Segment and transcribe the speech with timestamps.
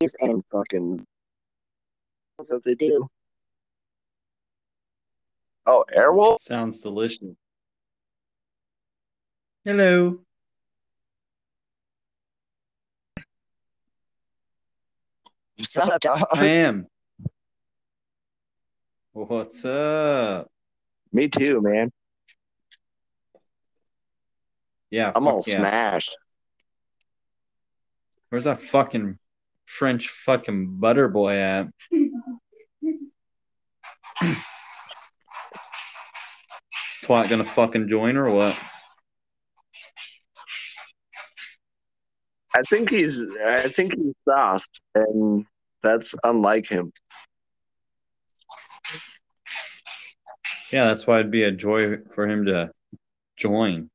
[0.00, 1.06] and fucking
[2.38, 3.06] that's what they do.
[5.66, 6.40] Oh, Airwolf?
[6.40, 7.36] Sounds delicious.
[9.62, 10.18] Hello.
[15.56, 16.22] What's up, dog?
[16.32, 16.86] I am.
[19.12, 20.50] What's up?
[21.12, 21.92] Me too, man.
[24.90, 25.56] Yeah, I'm all yeah.
[25.56, 26.16] smashed.
[28.30, 29.18] Where's that fucking
[29.78, 31.68] French fucking butter boy at?
[31.92, 32.10] Is
[37.04, 38.56] twat gonna fucking join or what?
[42.54, 45.46] I think he's I think he's soft, and
[45.82, 46.92] that's unlike him.
[50.72, 52.70] Yeah, that's why it'd be a joy for him to
[53.36, 53.88] join.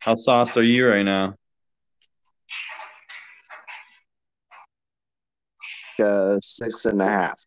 [0.00, 1.34] How sauced are you right now?
[6.02, 7.38] Uh, six and a half.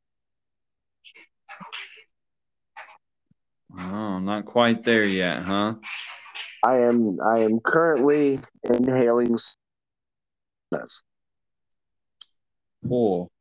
[3.75, 5.73] Oh, not quite there yet, huh?
[6.63, 9.35] I am I am currently inhaling.
[12.87, 13.31] Cool.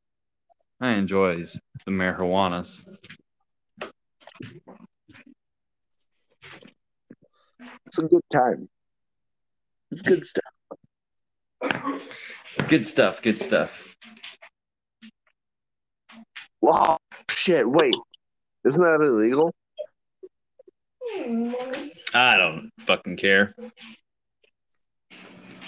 [0.80, 2.86] I enjoys the marijuanas.
[7.86, 8.68] It's a good time.
[9.92, 10.54] It's good stuff.
[12.66, 13.20] Good stuff.
[13.20, 13.94] Good stuff.
[16.62, 16.96] Wow,
[17.30, 17.68] shit!
[17.68, 17.94] Wait,
[18.66, 19.52] isn't that illegal?
[22.14, 23.54] I don't fucking care.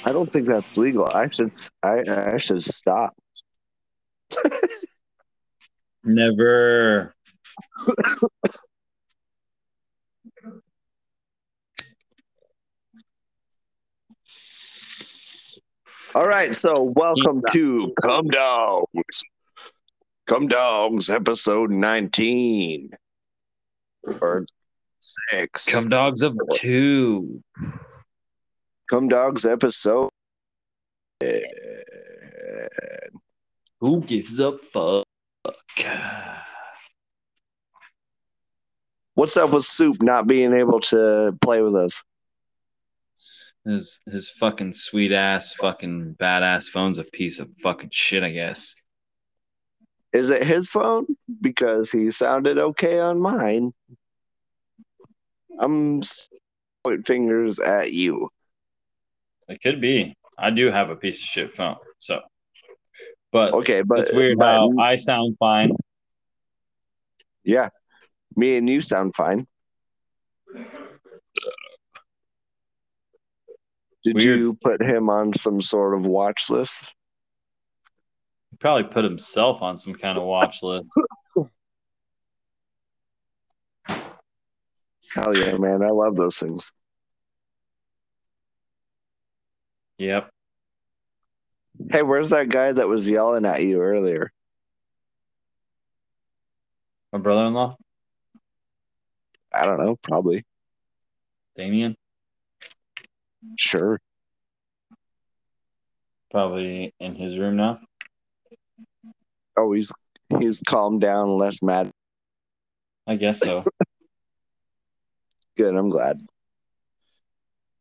[0.06, 1.04] I don't think that's legal.
[1.06, 1.52] I should
[1.82, 3.12] I I should stop.
[6.02, 7.14] Never.
[16.14, 19.24] All right, so welcome to Come Dogs.
[20.28, 22.90] Come Dogs, episode 19.
[24.20, 24.46] Or
[25.00, 25.64] six.
[25.64, 27.42] Come dogs of two.
[28.88, 30.10] Come Dogs episode.
[33.80, 35.04] Who gives a fuck?
[39.16, 42.04] What's up with Soup not being able to play with us?
[43.64, 48.74] His his fucking sweet ass fucking badass phone's a piece of fucking shit, I guess.
[50.12, 51.06] Is it his phone?
[51.40, 53.72] Because he sounded okay on mine.
[55.58, 56.02] I'm
[56.84, 58.28] point fingers at you.
[59.48, 60.14] It could be.
[60.38, 62.20] I do have a piece of shit phone, so.
[63.32, 65.72] But Okay, but it's weird but- how I sound fine.
[67.44, 67.70] yeah,
[68.36, 69.46] me and you sound fine.
[74.04, 74.38] Did Weird.
[74.38, 76.94] you put him on some sort of watch list?
[78.50, 80.90] He probably put himself on some kind of watch list.
[85.14, 85.82] Hell yeah, man!
[85.82, 86.72] I love those things.
[89.98, 90.28] Yep.
[91.90, 94.30] Hey, where's that guy that was yelling at you earlier?
[97.12, 97.76] My brother in law,
[99.52, 99.96] I don't know.
[99.96, 100.44] Probably.
[101.56, 101.96] Damien,
[103.56, 104.00] Sure.
[106.34, 107.78] probably in his room now.
[109.56, 109.92] Oh, he's
[110.40, 111.92] he's calmed down, less mad.
[113.06, 113.64] I guess so.
[115.56, 115.76] Good.
[115.76, 116.20] I'm glad.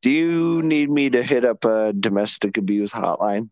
[0.03, 3.49] Do you need me to hit up a domestic abuse hotline?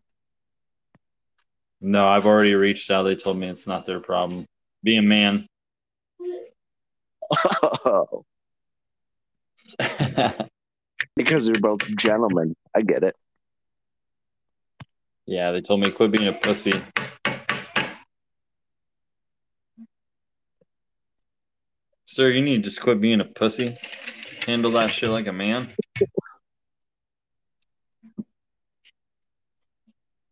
[1.80, 3.02] no, I've already reached out.
[3.02, 4.46] They told me it's not their problem.
[4.84, 5.48] Be a man.
[7.84, 8.22] Oh,
[11.16, 12.54] because you're both gentlemen.
[12.74, 13.14] I get it.
[15.26, 16.72] yeah, they told me quit being a pussy.
[22.04, 23.76] Sir, you need to just quit being a pussy.
[24.46, 25.70] Handle that shit like a man.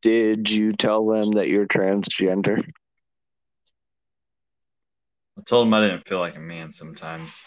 [0.03, 2.65] Did you tell them that you're transgender?
[5.39, 7.43] I told them I didn't feel like a man sometimes.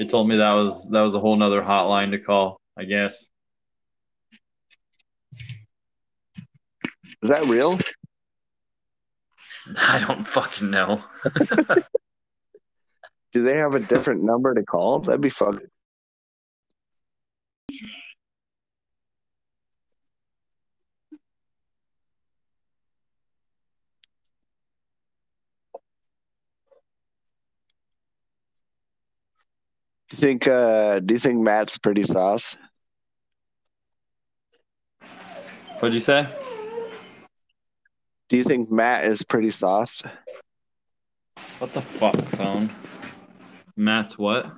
[0.00, 3.28] They told me that was that was a whole nother hotline to call, I guess.
[7.22, 7.78] Is that real?
[9.76, 11.04] I don't fucking know.
[13.32, 15.00] Do they have a different number to call?
[15.00, 15.60] That'd be fun.
[30.12, 32.56] You think uh do you think Matt's pretty sauce?
[35.78, 36.28] What'd you say?
[38.28, 40.04] Do you think Matt is pretty sauced?
[41.58, 42.70] What the fuck, phone?
[43.76, 44.50] Matt's what?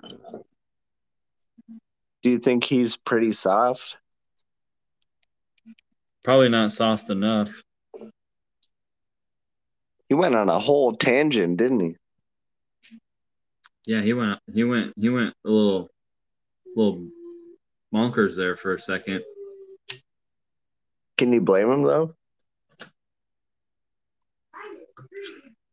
[2.23, 3.99] Do you think he's pretty sauced?
[6.23, 7.63] Probably not sauced enough.
[10.09, 11.97] He went on a whole tangent, didn't he?
[13.87, 14.39] Yeah, he went.
[14.53, 14.93] He went.
[14.97, 15.91] He went a little,
[16.77, 17.09] little
[17.93, 19.23] bonkers there for a second.
[21.19, 22.15] Can you blame him though?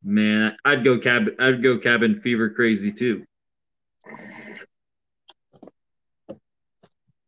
[0.03, 1.35] Man, I'd go cabin.
[1.39, 3.25] I'd go cabin fever crazy too.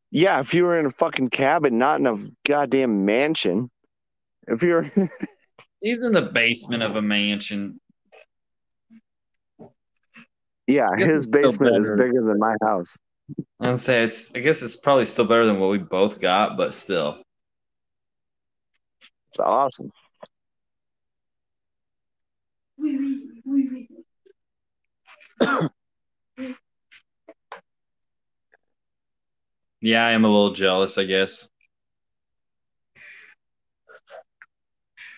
[0.10, 3.70] Yeah, if you were in a fucking cabin, not in a goddamn mansion.
[4.48, 4.84] If you're
[5.82, 7.81] He's in the basement of a mansion.
[10.72, 12.96] Yeah, his basement is bigger than my house.
[13.60, 14.34] I'd say it's.
[14.34, 17.22] I guess it's probably still better than what we both got, but still.
[19.30, 19.92] It's awesome.
[29.82, 30.98] Yeah, I am a little jealous.
[30.98, 31.50] I guess.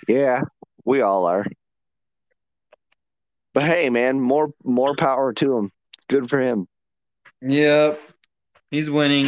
[0.08, 0.42] Yeah,
[0.84, 1.46] we all are.
[3.54, 5.72] But hey, man, more more power to him.
[6.08, 6.68] Good for him.
[7.42, 8.00] Yep.
[8.72, 9.28] He's winning.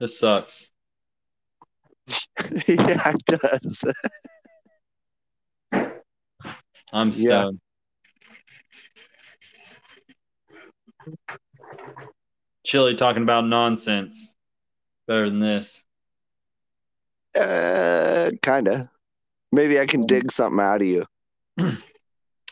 [0.00, 0.70] This sucks.
[2.68, 3.84] yeah, it does.
[6.92, 7.12] I'm Yeah.
[7.12, 7.60] stoned.
[12.64, 14.35] Chili talking about nonsense.
[15.06, 15.84] Better than this.
[17.38, 18.90] Uh, kinda.
[19.52, 21.06] Maybe I can dig something out of you.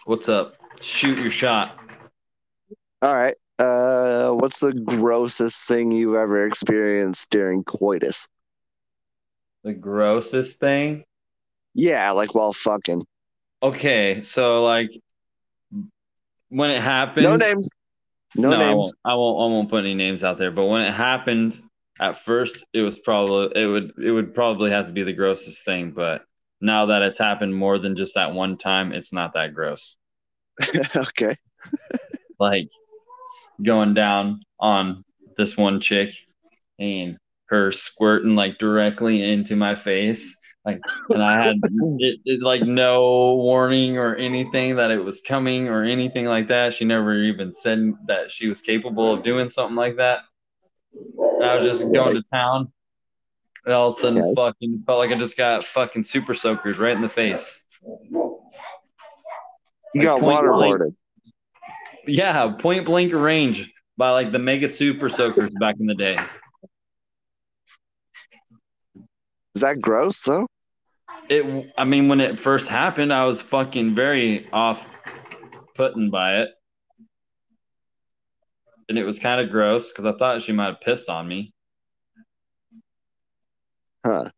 [0.05, 0.57] What's up?
[0.81, 1.79] Shoot your shot.
[3.03, 3.35] All right.
[3.59, 8.27] Uh, what's the grossest thing you've ever experienced during coitus?
[9.63, 11.05] The grossest thing.
[11.73, 13.07] Yeah, like while fucking.
[13.63, 14.91] Okay, so like
[16.49, 17.25] when it happened.
[17.25, 17.71] No names.
[18.35, 18.77] No, I names.
[18.77, 19.37] won't, I won't.
[19.37, 20.51] I won't put any names out there.
[20.51, 21.63] But when it happened,
[22.01, 25.65] at first, it was probably it would it would probably have to be the grossest
[25.65, 25.93] thing.
[25.93, 26.23] But
[26.61, 29.97] now that it's happened more than just that one time, it's not that gross.
[30.97, 31.37] okay.
[32.41, 32.69] Like
[33.63, 35.05] going down on
[35.37, 36.11] this one chick
[36.81, 40.37] and her squirting like directly into my face.
[40.65, 40.81] Like,
[41.11, 41.57] and I had
[41.99, 46.75] it, it, like no warning or anything that it was coming or anything like that.
[46.75, 50.23] She never even said that she was capable of doing something like that.
[51.43, 52.73] I was just going to town.
[53.65, 54.35] And all of a sudden, Okay.
[54.35, 57.65] fucking felt like I just got fucking super soakered right in the face.
[57.83, 58.41] You
[59.95, 60.95] Like got waterboarded.
[62.07, 66.19] Yeah, point blank range by like the mega super soakers back in the day.
[69.55, 70.47] Is that gross though?
[71.29, 74.85] It, I mean, when it first happened, I was fucking very off
[75.75, 76.51] putting by it.
[78.89, 81.53] And it was kind of gross because I thought she might have pissed on me.
[84.05, 84.31] Huh.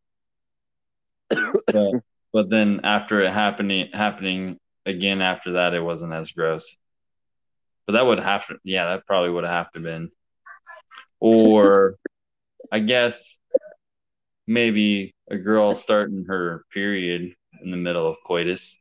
[1.29, 1.93] But,
[2.33, 6.77] but then after it happening happening again after that, it wasn't as gross.
[7.87, 10.11] But that would have to, yeah, that probably would have to been.
[11.19, 11.97] Or
[12.71, 13.39] I guess
[14.47, 18.79] maybe a girl starting her period in the middle of coitus.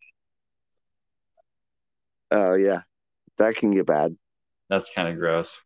[2.31, 2.81] Oh yeah.
[3.37, 4.15] That can get bad.
[4.69, 5.61] That's kind of gross.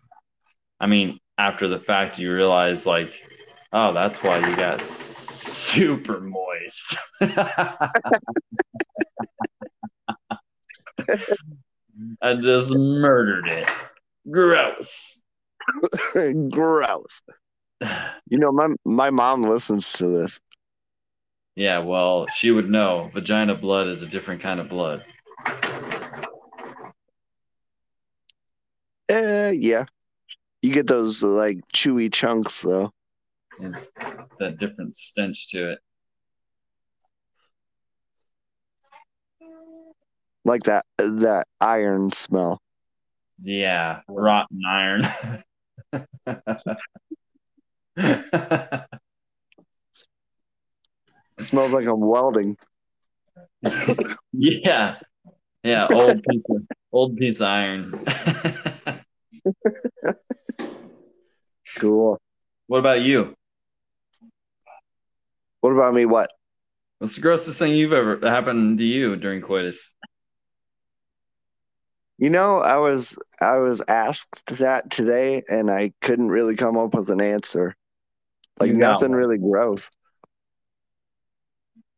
[0.80, 3.12] I mean, after the fact, you realize, like,
[3.72, 6.98] oh, that's why you got super moist.
[12.22, 13.70] I just murdered it.
[14.30, 15.22] Gross.
[16.50, 17.22] gross.
[18.30, 20.40] You know, my my mom listens to this.
[21.56, 23.10] Yeah, well, she would know.
[23.14, 25.04] Vagina blood is a different kind of blood.
[29.50, 29.86] Uh yeah.
[30.62, 32.92] You get those like chewy chunks though.
[33.60, 33.92] It's
[34.40, 35.80] that different stench to it.
[40.46, 42.62] Like that that iron smell.
[43.42, 45.02] Yeah, rotten iron.
[51.40, 52.56] smells like I'm welding.
[54.32, 54.98] yeah,
[55.64, 58.06] yeah, old piece of old piece of iron.
[61.78, 62.20] Cool.
[62.68, 63.34] what about you?
[65.62, 66.06] What about me?
[66.06, 66.30] What?
[67.00, 69.94] What's the grossest thing you've ever happened to you during coitus?
[72.18, 76.94] You know, I was I was asked that today, and I couldn't really come up
[76.94, 77.76] with an answer.
[78.60, 79.90] Like nothing really gross.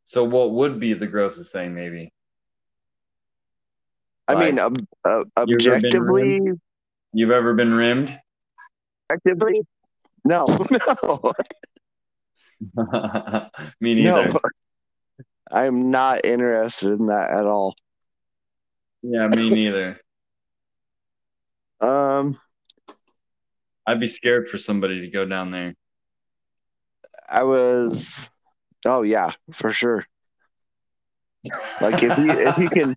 [0.03, 1.73] So what would be the grossest thing?
[1.73, 2.11] Maybe
[4.27, 6.39] I mean, Like, ob- uh, you ever objectively,
[7.13, 8.17] you've ever been rimmed?
[9.11, 9.61] objectively,
[10.23, 11.33] no, no,
[13.81, 14.23] Me no.
[14.23, 14.39] neither.
[15.51, 17.75] I'm not interested in that at all.
[19.01, 19.99] Yeah, me neither.
[21.81, 22.37] Um,
[23.87, 25.73] I'd be scared for somebody to go down there.
[27.27, 28.29] I was,
[28.85, 30.05] oh yeah, for sure.
[31.81, 32.95] Like if you if you can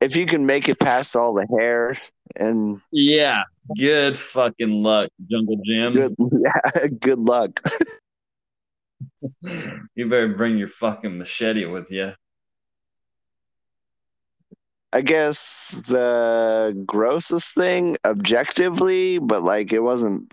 [0.00, 1.96] if you can make it past all the hair
[2.36, 3.42] and Yeah,
[3.78, 5.94] good fucking luck, Jungle Jim.
[5.94, 7.60] good yeah, good luck.
[9.94, 12.12] You better bring your fucking machete with you.
[14.92, 20.32] I guess the grossest thing objectively, but like it wasn't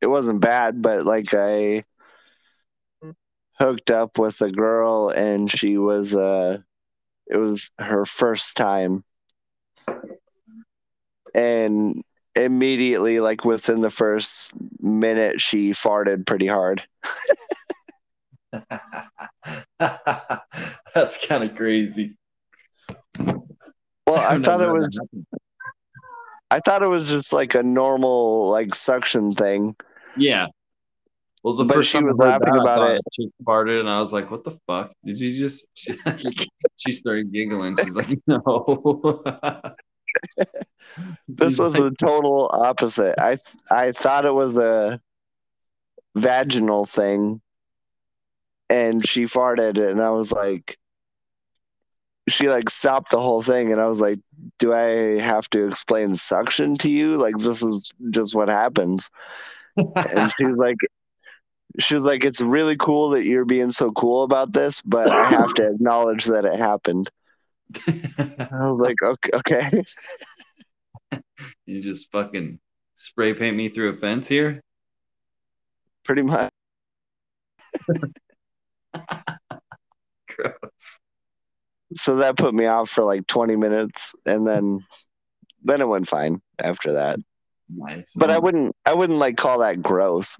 [0.00, 1.84] it wasn't bad, but like I
[3.58, 6.58] hooked up with a girl and she was uh
[7.26, 9.04] it was her first time.
[11.34, 12.02] And
[12.36, 16.84] immediately like within the first minute she farted pretty hard.
[19.78, 22.16] That's kind of crazy.
[23.18, 25.00] Well, I don't thought it was.
[26.50, 29.76] I thought it was just like a normal like suction thing.
[30.16, 30.46] Yeah.
[31.42, 33.02] Well, the But first she time was laughing that, about it.
[33.12, 34.92] She farted, and I was like, "What the fuck?
[35.04, 35.94] Did you just?" She,
[36.76, 37.76] she started giggling.
[37.82, 39.74] She's like, "No."
[41.28, 43.14] This was the total opposite.
[43.18, 45.00] I th- I thought it was a
[46.16, 47.40] vaginal thing,
[48.68, 50.76] and she farted, and I was like,
[52.28, 54.18] she like stopped the whole thing, and I was like,
[54.58, 57.14] do I have to explain suction to you?
[57.16, 59.10] Like this is just what happens.
[60.10, 60.76] And she was like,
[61.78, 65.24] she was like, it's really cool that you're being so cool about this, but I
[65.30, 67.10] have to acknowledge that it happened.
[67.86, 69.82] I was like, okay, okay.
[71.66, 72.58] you just fucking
[72.94, 74.60] spray paint me through a fence here.
[76.04, 76.50] pretty much.
[80.28, 80.98] Gross.
[81.94, 84.80] so that put me off for like 20 minutes and then
[85.62, 87.18] then it went fine after that
[87.68, 88.12] Nice.
[88.16, 90.36] but i wouldn't i wouldn't like call that gross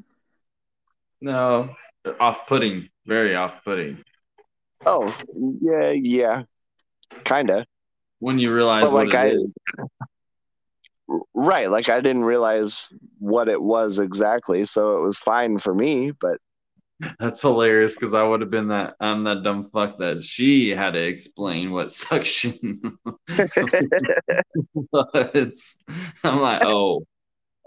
[1.20, 1.74] No,
[2.20, 2.88] off-putting.
[3.06, 4.02] Very off-putting.
[4.86, 5.16] oh
[5.60, 6.42] yeah yeah
[7.24, 7.64] kind of
[8.18, 9.50] When you realize But, like, I- is.
[11.34, 16.10] right like i didn't realize what it was exactly so it was fine for me
[16.12, 16.38] but
[17.18, 20.92] That's hilarious because I would have been that I'm that dumb fuck that she had
[20.92, 22.80] to explain what suction
[24.92, 25.76] was.
[26.22, 27.04] I'm like, oh,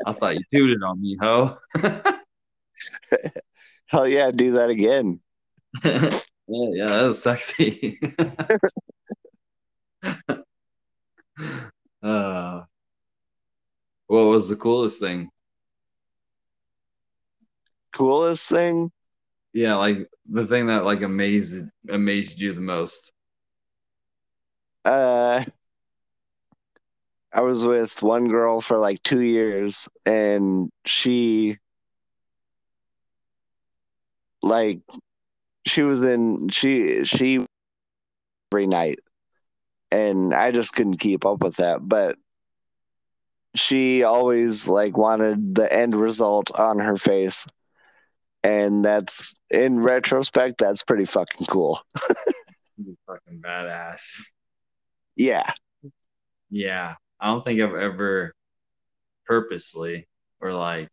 [0.05, 1.57] I thought you tooted on me, ho.
[3.87, 5.19] hell yeah do that again
[5.83, 6.09] yeah,
[6.47, 7.99] yeah, that was sexy.
[12.03, 12.63] uh,
[14.07, 15.29] what was the coolest thing?
[17.93, 18.91] coolest thing
[19.53, 23.13] Yeah, like the thing that like amazed amazed you the most.
[24.85, 25.43] uh
[27.33, 31.57] i was with one girl for like two years and she
[34.41, 34.79] like
[35.65, 37.45] she was in she she
[38.51, 38.99] every night
[39.91, 42.17] and i just couldn't keep up with that but
[43.55, 47.47] she always like wanted the end result on her face
[48.43, 51.81] and that's in retrospect that's pretty fucking cool
[53.07, 54.27] fucking badass.
[55.15, 55.51] yeah
[56.49, 58.33] Yeah, I don't think I've ever
[59.25, 60.07] purposely
[60.39, 60.89] or like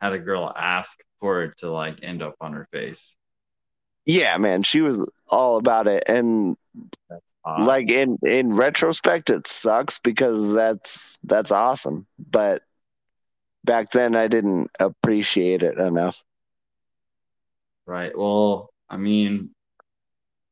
[0.00, 3.16] had a girl ask for it to like end up on her face.
[4.06, 6.56] Yeah man she was all about it and
[7.60, 12.62] like in in retrospect it sucks because that's that's awesome but
[13.64, 16.22] back then i didn't appreciate it enough
[17.86, 18.16] right.
[18.16, 19.50] Well, I mean,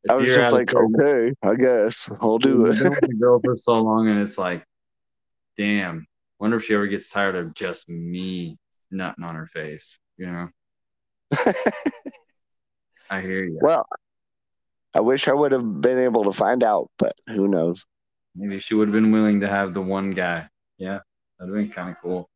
[0.09, 3.57] i was just like okay i guess i'll do it been with a girl for
[3.57, 4.65] so long, and it's like,
[5.57, 6.07] damn.
[6.41, 8.59] Wonder if she ever gets tired of just me
[8.91, 10.01] nutting on her face.
[10.17, 10.49] You know?
[13.11, 13.59] I hear you.
[13.63, 13.87] well
[14.95, 17.85] i wish i would have been able to find out but who knows
[18.35, 20.49] Maybe she would have been willing to have the one guy.
[20.79, 21.01] Yeah,
[21.39, 22.31] that'd been kind of cool.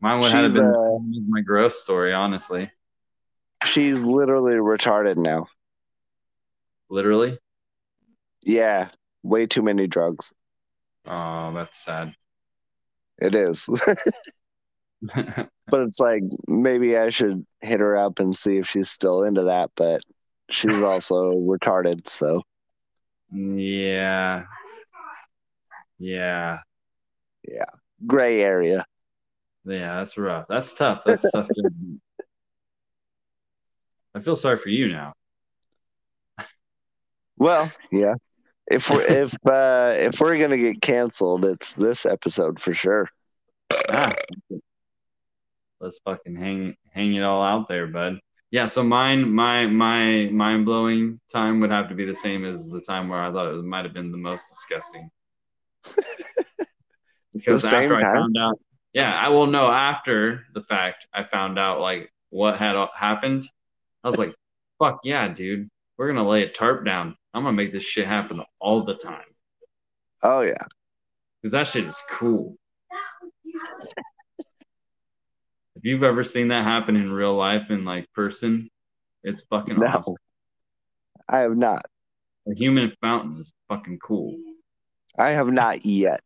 [0.00, 0.98] Mine would have been uh,
[1.28, 2.68] my gross story, honestly.
[3.66, 5.46] she's literally retarded now
[6.90, 7.38] Literally.
[8.42, 8.88] yeah
[9.22, 10.32] way too many drugs
[11.06, 12.16] Oh, that's sad.
[13.18, 13.68] It is.
[15.66, 19.44] but it's like maybe I should hit her up and see if she's still into
[19.44, 20.02] that, but
[20.50, 22.42] she's also retarded, so
[23.32, 24.44] yeah.
[25.98, 26.58] Yeah.
[27.48, 27.64] Yeah.
[28.06, 28.84] Gray area.
[29.64, 30.46] Yeah, that's rough.
[30.48, 31.02] That's tough.
[31.04, 31.48] That's tough.
[31.48, 32.00] to-
[34.14, 35.12] I feel sorry for you now.
[37.36, 38.14] Well, yeah.
[38.68, 43.08] If we're if uh if we're gonna get canceled, it's this episode for sure.
[43.90, 44.14] Ah,
[45.80, 48.18] let's fucking hang hang it all out there, bud.
[48.50, 52.68] Yeah, so mine, my my mind blowing time would have to be the same as
[52.70, 55.10] the time where I thought it might have been the most disgusting.
[57.34, 58.14] because The same I time?
[58.14, 58.58] found out,
[58.92, 61.06] yeah, I will know after the fact.
[61.12, 63.48] I found out like what had happened.
[64.04, 64.34] I was like,
[64.78, 65.68] "Fuck yeah, dude,
[65.98, 67.16] we're gonna lay a tarp down.
[67.34, 69.24] I'm gonna make this shit happen all the time
[70.22, 70.54] Oh yeah.
[71.42, 72.56] because that shit is cool."
[75.74, 78.68] If you've ever seen that happen in real life in like person,
[79.22, 79.86] it's fucking No.
[79.86, 80.14] awesome.
[81.28, 81.86] I have not.
[82.48, 84.36] A human fountain is fucking cool.
[85.18, 86.20] I have not yet.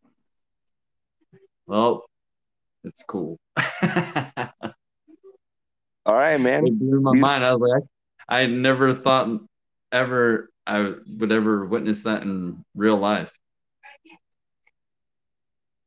[1.66, 2.04] Well,
[2.84, 3.38] it's cool.
[3.56, 3.64] All
[6.14, 6.66] right, man.
[6.66, 7.44] It blew my You- mind.
[7.44, 7.82] I was like,
[8.28, 9.28] I never thought
[9.92, 13.30] ever I would ever witness that in real life.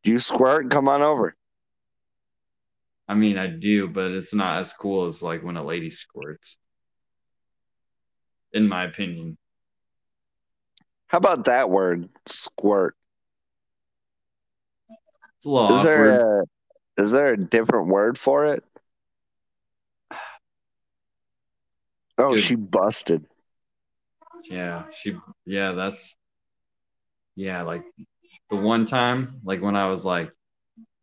[0.04, 1.36] You squirt, come on over.
[3.08, 6.58] I mean, I do, but it's not as cool as like when a lady squirts,
[8.54, 9.38] in my opinion.
[11.08, 12.10] How about that word?
[12.26, 12.96] Squirt.
[15.38, 16.20] It's a little Is awkward.
[16.20, 16.46] there a
[16.98, 18.64] is there a different word for it?
[22.18, 22.40] Oh, good.
[22.40, 23.26] she busted.
[24.50, 26.16] Yeah, she yeah, that's
[27.36, 27.84] yeah, like
[28.50, 30.32] the one time, like when I was like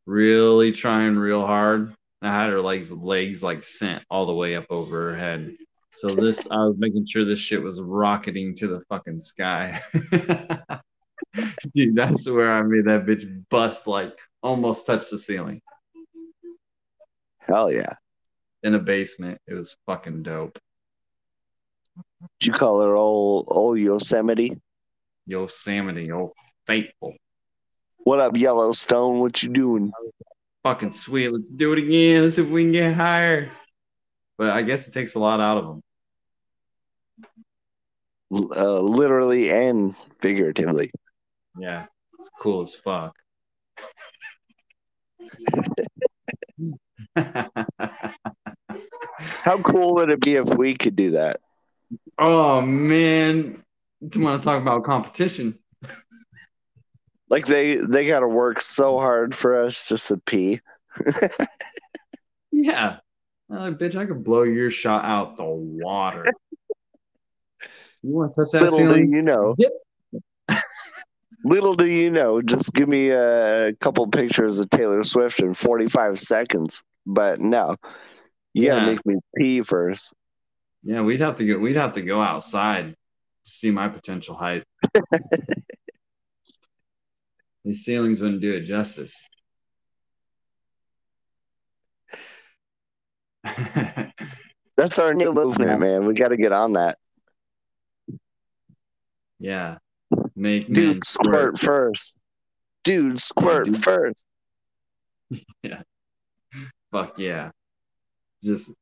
[0.06, 4.66] really trying real hard, I had her legs legs like sent all the way up
[4.70, 5.56] over her head.
[5.92, 9.80] So this I was making sure this shit was rocketing to the fucking sky.
[11.72, 15.60] Dude, that's where I made that bitch bust like almost touch the ceiling
[17.38, 17.94] Hell yeah.
[18.62, 19.40] in a basement.
[19.46, 20.58] It was fucking dope.
[22.38, 24.60] Did you call her old old Yosemite?
[25.26, 26.32] Yosemite, old
[26.66, 27.14] faithful.
[27.98, 29.20] What up, Yellowstone?
[29.20, 29.92] What you doing?
[30.62, 31.32] Fucking sweet.
[31.32, 32.22] Let's do it again.
[32.22, 33.50] Let's see if we can get higher.
[34.38, 35.82] But I guess it takes a lot out of them.
[38.32, 40.90] Uh, literally and figuratively.
[41.58, 41.86] Yeah,
[42.18, 43.14] it's cool as fuck.
[49.18, 51.40] How cool would it be if we could do that?
[52.18, 53.64] oh man,
[54.00, 55.58] you want to talk about competition?
[57.30, 60.60] Like they they got to work so hard for us just to pee.
[62.52, 62.96] Yeah,
[63.48, 66.26] like bitch, I could blow your shot out the water.
[68.02, 69.54] You want to touch that Little do you know.
[69.58, 69.72] Yep.
[71.44, 72.40] Little do you know.
[72.40, 76.82] Just give me a couple pictures of Taylor Swift in 45 seconds.
[77.04, 77.76] But no,
[78.54, 78.70] you Yeah.
[78.76, 80.14] gotta make me pee first.
[80.82, 81.58] Yeah, we'd have to go.
[81.58, 82.94] We'd have to go outside
[83.44, 84.64] to see my potential height.
[87.64, 89.28] These ceilings wouldn't do it justice.
[94.76, 96.06] That's our new movement, man.
[96.06, 96.98] We got to get on that.
[99.38, 99.78] yeah,
[100.36, 102.16] make Dude, squirt first.
[102.84, 103.82] Dude, squirt dude.
[103.82, 104.26] first.
[106.92, 107.50] Fuck yeah.
[108.42, 108.74] Just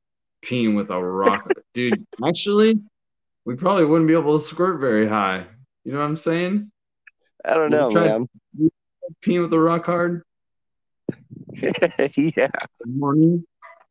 [0.45, 1.51] peeing with a rock.
[1.75, 2.81] Dude, actually,
[3.45, 5.47] we probably wouldn't be able to squirt very high.
[5.85, 6.71] You know what I'm saying?
[7.45, 8.29] I don't know, man.
[9.23, 10.23] Peeing with a rock hard
[11.57, 11.69] yeah.
[12.17, 13.45] in the morning.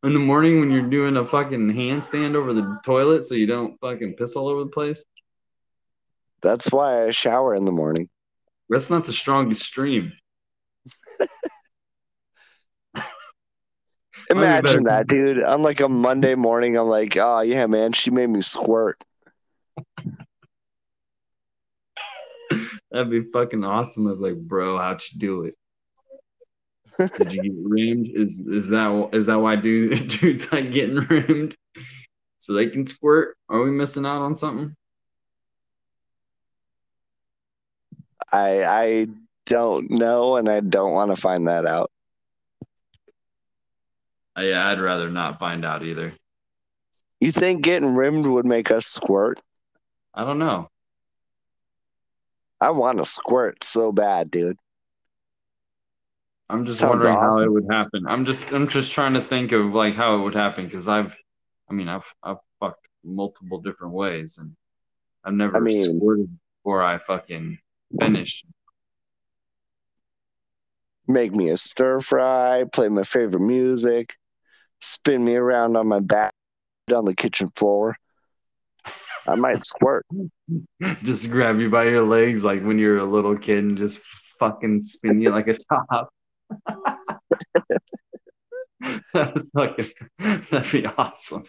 [0.03, 3.79] In the morning when you're doing a fucking handstand over the toilet so you don't
[3.81, 5.03] fucking piss all over the place.
[6.41, 8.09] That's why I shower in the morning.
[8.69, 10.13] That's not the strongest stream.
[14.29, 15.41] Imagine that, dude.
[15.41, 19.03] On like a Monday morning, I'm like, oh yeah, man, she made me squirt.
[22.91, 24.07] That'd be fucking awesome.
[24.07, 25.55] I'd like, bro, how'd you do it?
[26.97, 28.09] Did you get rimmed?
[28.13, 31.55] Is is that is that why dude, dudes like getting rimmed
[32.39, 33.37] so they can squirt?
[33.49, 34.75] Are we missing out on something?
[38.31, 39.07] I I
[39.45, 41.91] don't know, and I don't want to find that out.
[44.37, 46.13] Uh, yeah, I'd rather not find out either.
[47.19, 49.41] You think getting rimmed would make us squirt?
[50.13, 50.69] I don't know.
[52.59, 54.57] I want to squirt so bad, dude.
[56.49, 58.05] I'm just Sounds wondering how it would happen.
[58.07, 61.15] I'm just I'm just trying to think of like how it would happen because I've
[61.69, 64.55] I mean I've I've fucked multiple different ways and
[65.23, 67.59] I've never I mean- squirted before I fucking
[67.99, 68.45] finished.
[71.09, 74.15] Make me a stir fry, play my favorite music,
[74.81, 76.33] spin me around on my back
[76.93, 77.95] on the kitchen floor.
[79.27, 80.05] I might squirt.
[81.03, 83.99] just grab you by your legs like when you're a little kid and just
[84.39, 86.09] fucking spin you like a top.
[89.13, 91.43] That's fucking that'd be awesome.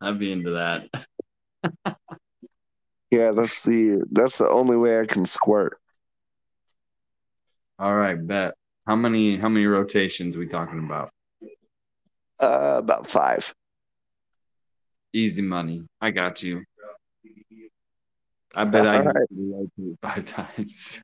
[0.00, 0.88] I'd be into that.
[3.12, 5.76] Yeah, that's the that's the only way I can squirt.
[7.78, 8.54] All right, bet.
[8.86, 11.10] How many how many rotations we talking about?
[12.40, 13.52] Uh, about five.
[15.12, 15.86] Easy money.
[16.00, 16.64] I got you.
[18.54, 19.28] I bet I All can right.
[19.34, 20.24] do it five
[20.56, 21.02] times.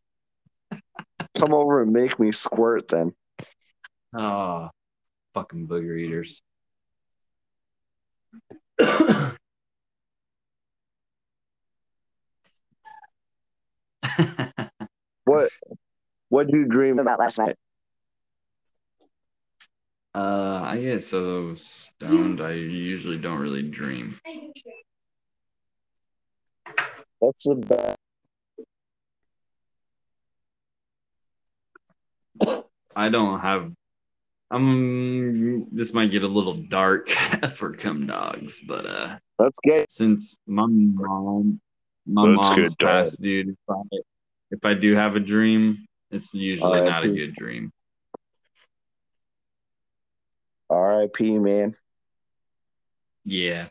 [1.38, 3.12] Come over and make me squirt then.
[4.14, 4.71] Oh,
[5.35, 6.42] fucking booger eaters.
[15.29, 15.51] What
[16.31, 17.57] what did you dream about last night?
[20.14, 22.40] Uh, I get so stoned.
[22.40, 24.18] I usually don't really dream.
[27.21, 27.99] That's the best.
[32.97, 33.73] I don't have.
[34.51, 37.09] Um, this might get a little dark
[37.55, 39.87] for cum dogs, but uh, that's good.
[39.90, 41.61] since my mom,
[42.07, 43.05] my Let's mom's get dark.
[43.05, 43.49] passed, dude.
[43.51, 43.83] If I,
[44.51, 47.71] if I do have a dream, it's usually not a good dream.
[50.70, 51.38] R.I.P.
[51.38, 51.74] Man.
[53.24, 53.68] Yeah.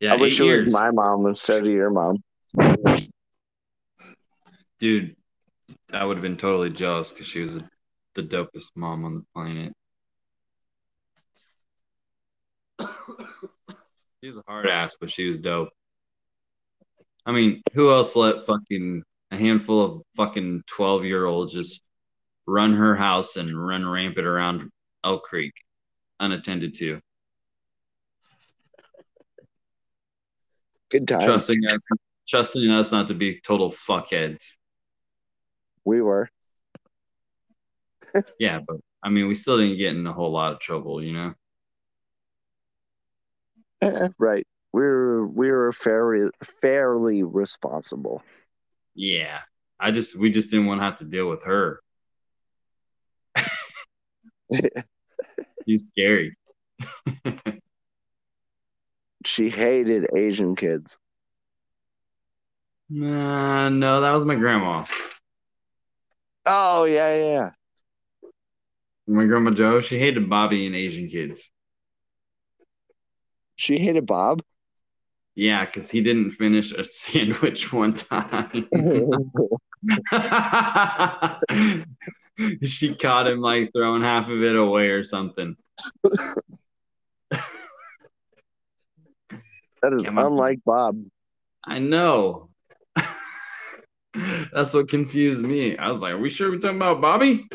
[0.00, 0.66] Yeah, I wish it years.
[0.66, 2.22] was my mom instead of your mom.
[4.80, 5.16] Dude,
[5.92, 7.58] I would have been totally jealous because she was
[8.14, 9.72] the dopest mom on the planet.
[14.20, 15.70] She was a hard ass, but she was dope.
[17.24, 21.80] I mean, who else let fucking a handful of fucking 12 year olds just
[22.52, 24.70] run her house and run rampant around
[25.04, 25.54] Elk Creek
[26.20, 27.00] unattended to?
[30.90, 31.24] Good times.
[31.24, 31.88] Trusting us,
[32.28, 34.56] trusting us not to be total fuckheads.
[35.84, 36.28] We were.
[38.38, 41.12] Yeah, but I mean, we still didn't get in a whole lot of trouble, you
[41.12, 41.34] know?
[44.18, 44.46] Right.
[44.72, 48.22] We were we were fairly fairly responsible.
[48.94, 49.40] Yeah.
[49.80, 51.80] I just, we just didn't want to have to deal with her.
[55.66, 56.32] She's scary.
[59.24, 60.98] She hated Asian kids.
[62.90, 64.84] Nah, no, that was my grandma.
[66.44, 67.50] Oh yeah, yeah.
[69.06, 71.50] My grandma Joe, she hated Bobby and Asian kids.
[73.56, 74.42] She hated Bob.
[75.34, 78.52] Yeah, because he didn't finish a sandwich one time.
[82.64, 85.56] she caught him like throwing half of it away or something.
[89.82, 91.02] That is Yeah, my- unlike Bob.
[91.64, 92.48] I know.
[94.52, 95.76] That's what confused me.
[95.76, 97.48] I was like, Are we sure we're talking about Bobby?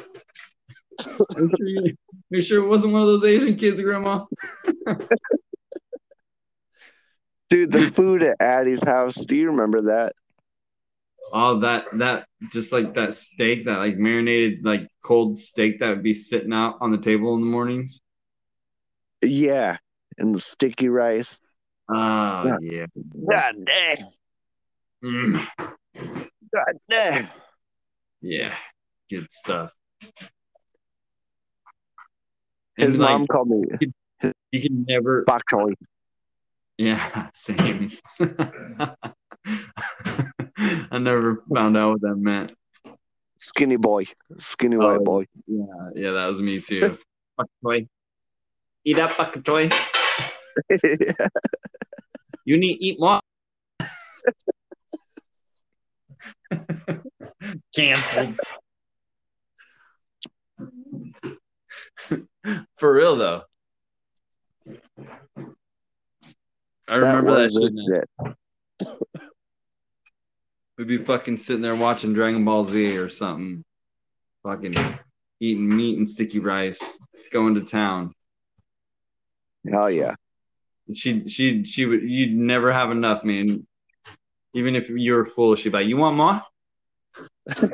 [1.10, 4.26] Are we sure, you, are you sure it wasn't one of those Asian kids, Grandma?
[7.50, 9.16] Dude, the food at Addie's house.
[9.16, 10.14] Do you remember that?
[11.32, 16.04] Oh, that that just like that steak, that like marinated like cold steak that would
[16.04, 18.02] be sitting out on the table in the mornings.
[19.22, 19.78] Yeah.
[20.18, 21.40] And the sticky rice.
[21.90, 22.86] Oh yeah.
[23.30, 23.98] God damn.
[25.04, 25.48] Mm,
[26.54, 27.28] God damn.
[28.22, 28.56] yeah.
[29.10, 29.72] Good stuff.
[32.78, 33.92] His And, like, mom called me
[34.52, 35.74] you can never bok choy.
[36.78, 37.92] Yeah, same.
[38.20, 38.94] I
[41.00, 42.54] never found out what that meant.
[43.40, 44.06] Skinny boy.
[44.40, 45.26] Skinny Oh, white boy.
[45.48, 46.98] Yeah, yeah, that was me too.
[47.38, 47.88] Fuck toy.
[48.86, 49.70] Eat up, fucking toy.
[50.70, 51.28] yeah.
[52.46, 53.20] You need to eat more.
[57.76, 58.40] Canceled.
[62.78, 63.42] For real though.
[66.88, 68.10] I remember that, was shit.
[68.90, 69.08] shit.
[70.78, 73.64] We'd be fucking sitting there watching Dragon Ball Z or something.
[74.44, 74.76] Fucking
[75.40, 76.98] eating meat and sticky rice,
[77.32, 78.14] going to town.
[79.70, 80.16] Hell yeah.
[80.94, 83.68] She she she would you'd never have enough, man.
[84.54, 86.42] Even if you're full, she'd be like, "You want more?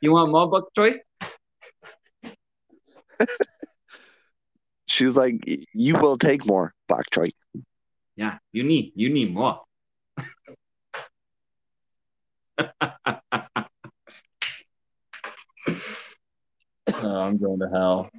[0.00, 0.98] you want more bok choy?"
[4.86, 7.30] She's like, you will take more bok choy.
[8.16, 9.60] Yeah, you need you need more.
[12.58, 12.70] oh,
[17.02, 18.10] I'm going to hell.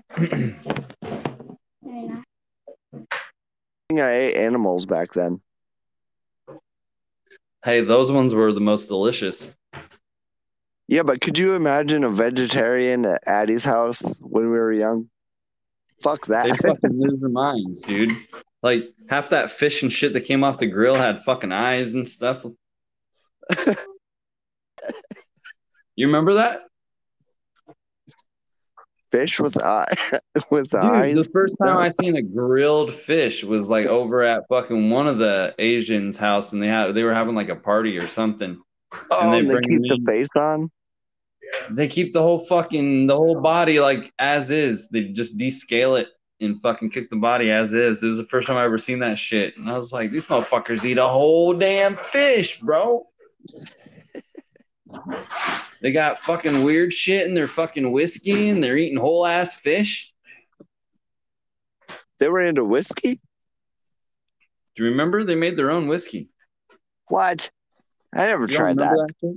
[3.91, 5.39] I ate animals back then.
[7.67, 9.55] hey, those ones were the most delicious.
[10.87, 15.09] Yeah, but could you imagine a vegetarian at Addie's house when we were young?
[16.01, 16.45] Fuck that.
[16.45, 16.79] They that.
[16.81, 18.15] fucking lose their minds, dude.
[18.67, 22.07] Like half that fish and shit that came off the grill had fucking eyes and
[22.07, 22.43] stuff.
[25.95, 26.63] you remember that?
[29.09, 29.93] Fish with eye
[30.51, 31.15] with Dude, eyes.
[31.15, 35.17] the first time I seen a grilled fish was like over at fucking one of
[35.17, 38.61] the Asians' house, and they had they were having like a party or something.
[39.11, 40.69] oh, and they and they keep the face on.
[41.69, 44.89] They keep the whole fucking the whole body like as is.
[44.89, 48.03] They just descale it and fucking kick the body as is.
[48.03, 50.25] It was the first time I ever seen that shit, and I was like, these
[50.25, 53.07] motherfuckers eat a whole damn fish, bro.
[55.79, 60.11] They got fucking weird shit in their fucking whiskey, and they're eating whole ass fish.
[62.17, 63.19] They were into whiskey.
[64.75, 66.29] Do you remember they made their own whiskey?
[67.09, 67.51] What?
[68.11, 69.13] I never You tried that.
[69.21, 69.35] shit?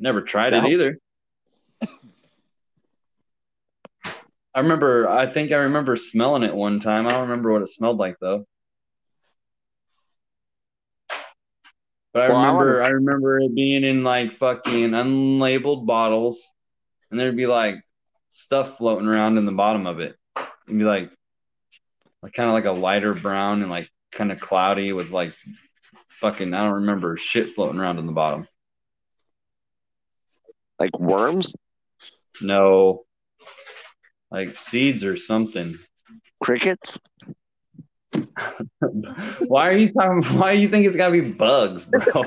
[0.00, 0.64] Never tried No.
[0.66, 0.98] it either.
[4.56, 5.06] I remember.
[5.06, 7.06] I think I remember smelling it one time.
[7.06, 8.46] I don't remember what it smelled like though.
[12.14, 12.72] But I Well, I remember.
[12.80, 16.54] wanna- I remember it being in like fucking unlabeled bottles,
[17.10, 17.76] and there'd be like
[18.30, 20.16] stuff floating around in the bottom of it.
[20.66, 21.10] It'd be like,
[22.22, 25.34] like kind of like a lighter brown and like kind of cloudy with like
[26.08, 26.54] fucking.
[26.54, 28.48] I don't remember shit floating around in the bottom.
[30.78, 31.54] Like worms,
[32.40, 33.05] No.
[34.30, 35.78] Like seeds or something.
[36.42, 36.98] crickets.
[39.46, 42.24] why are you talking why do you think it's gotta be bugs, bro?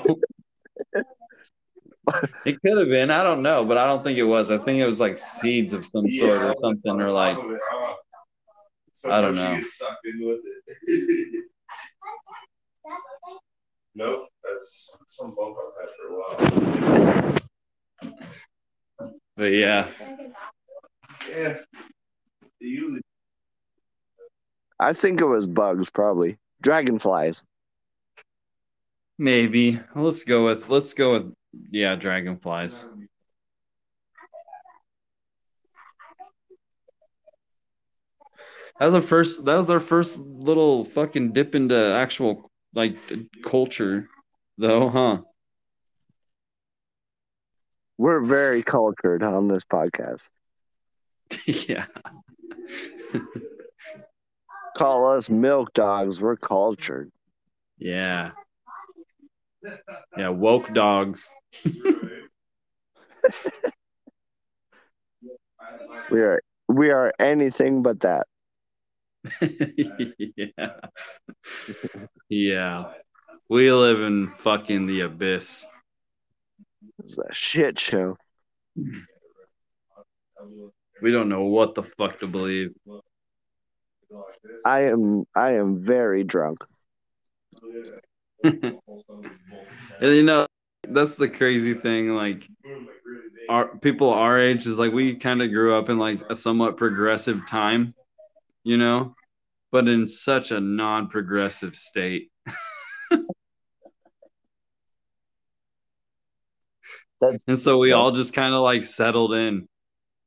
[2.45, 4.51] it could have been, I don't know, but I don't think it was.
[4.51, 7.37] I think it was like seeds of some sort or something, or like
[9.05, 9.61] I don't know.
[13.95, 16.15] Nope, that's some bump I've had for a
[17.17, 17.35] while.
[19.35, 19.87] but yeah.
[21.29, 21.57] Yeah.
[22.59, 23.01] Usually
[24.79, 27.43] I think it was bugs, probably dragonflies.
[29.17, 29.79] Maybe.
[29.95, 31.33] Let's go with let's go with
[31.71, 32.85] yeah, dragonflies.
[38.79, 42.95] That was our first that was our first little fucking dip into actual like
[43.43, 44.07] culture
[44.57, 45.21] though, huh?
[47.97, 50.29] We're very cultured on this podcast.
[51.45, 51.87] yeah.
[54.77, 56.21] Call us milk dogs.
[56.21, 57.11] We're cultured.
[57.77, 58.31] Yeah.
[60.17, 61.33] Yeah, woke dogs.
[66.11, 68.25] We are we are anything but that.
[70.57, 70.75] yeah.
[72.29, 72.91] yeah.
[73.49, 75.65] We live in fucking the abyss.
[76.99, 78.15] It's a shit show.
[81.01, 82.71] We don't know what the fuck to believe.
[84.65, 86.59] I am I am very drunk.
[90.01, 90.47] And you know,
[90.87, 92.09] that's the crazy thing.
[92.15, 92.47] Like,
[93.49, 96.77] our people our age is like we kind of grew up in like a somewhat
[96.77, 97.93] progressive time,
[98.63, 99.13] you know,
[99.71, 102.31] but in such a non-progressive state.
[107.47, 109.67] And so we all just kind of like settled in.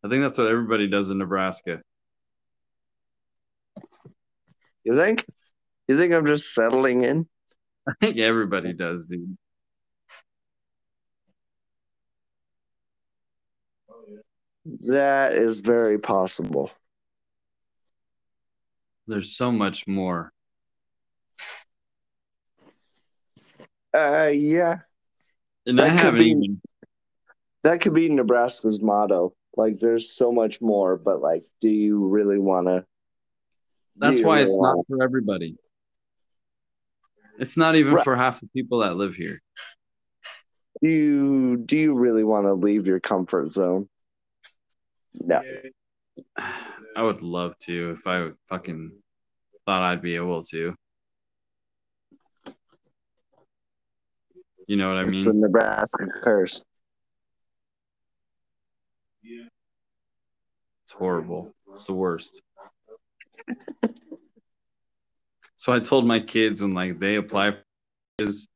[0.05, 1.81] I think that's what everybody does in Nebraska.
[4.85, 5.25] you think?
[5.87, 7.29] You think I'm just settling in?
[7.89, 9.37] I think everybody does, dude.
[14.87, 16.71] That is very possible.
[19.07, 20.33] There's so much more.
[23.95, 24.79] Uh yeah.
[25.67, 26.61] And That I could haven't be- even
[27.65, 29.35] That could be Nebraska's motto.
[29.57, 32.87] Like there's so much more, but like do you really wanna
[33.97, 35.57] That's why really it's wanna- not for everybody.
[37.39, 38.05] It's not even Right.
[38.05, 39.41] for half the people that live here.
[40.83, 43.89] do you do you really want to leave your comfort zone?
[45.15, 45.43] No.
[46.37, 48.93] I would love to if I fucking
[49.65, 50.75] thought I'd be able to.
[54.67, 55.11] You know what I mean?
[55.13, 55.33] It's the?
[55.33, 56.65] Nebraska curse.
[59.23, 61.55] It's horrible.
[61.73, 62.43] It's the worst.
[65.57, 67.63] so I told my kids when like they apply for
[68.19, 68.49] is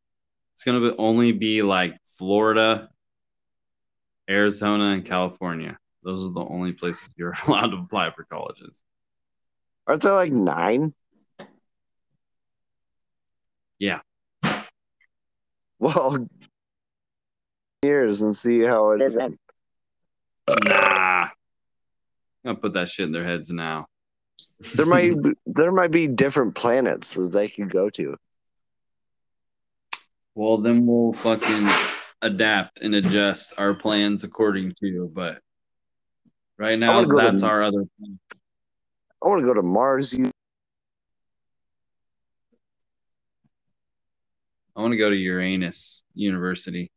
[0.54, 2.88] it's gonna be, only be like Florida,
[4.28, 5.78] Arizona, and California.
[6.02, 8.82] Those are the only places you're allowed to apply for colleges.
[9.86, 10.94] Aren't there like nine?
[13.78, 14.00] Yeah.
[15.78, 16.26] Well,
[17.82, 19.38] years and see how it is then.
[20.48, 21.22] Nah.
[21.24, 21.30] I'm
[22.44, 23.86] gonna put that shit in their heads now.
[24.74, 25.12] There might
[25.46, 28.16] there might be different planets that they could go to.
[30.34, 31.66] Well, then we'll fucking
[32.22, 35.10] adapt and adjust our plans according to.
[35.12, 35.38] But
[36.58, 38.18] right now, that's our other plan.
[39.24, 40.12] I want to go to Mars.
[40.12, 40.30] You
[44.76, 46.92] I want to go to Uranus University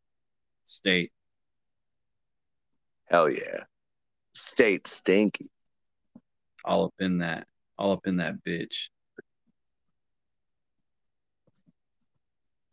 [0.65, 1.11] State.
[3.09, 3.63] Hell yeah,
[4.33, 5.49] state stinky.
[6.65, 7.47] All up in that.
[7.77, 8.89] All up in that bitch.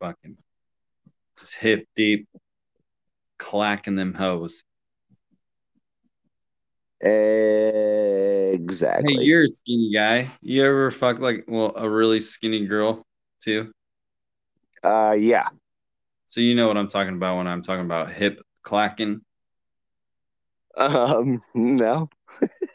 [0.01, 0.37] Fucking
[1.39, 2.29] just hip deep,
[3.39, 4.63] clacking them hoes.
[7.01, 9.15] Exactly.
[9.15, 10.31] Hey, you're a skinny guy.
[10.41, 13.05] You ever fuck like well a really skinny girl
[13.41, 13.73] too?
[14.83, 15.45] uh, yeah.
[16.27, 19.21] So you know what I'm talking about when I'm talking about hip clacking.
[20.77, 22.09] Um, no.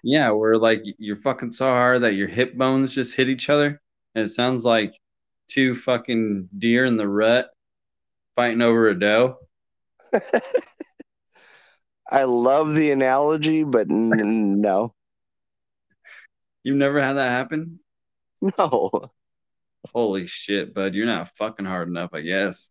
[0.03, 3.81] Yeah, where like you're fucking so hard that your hip bones just hit each other,
[4.15, 4.99] and it sounds like
[5.47, 7.49] two fucking deer in the rut
[8.35, 9.37] fighting over a doe.
[12.11, 14.93] I love the analogy, but n- no,
[16.63, 17.79] You've never had that happen?
[18.57, 18.89] no.
[19.93, 22.69] Holy shit, bud, you're not fucking hard enough, I guess.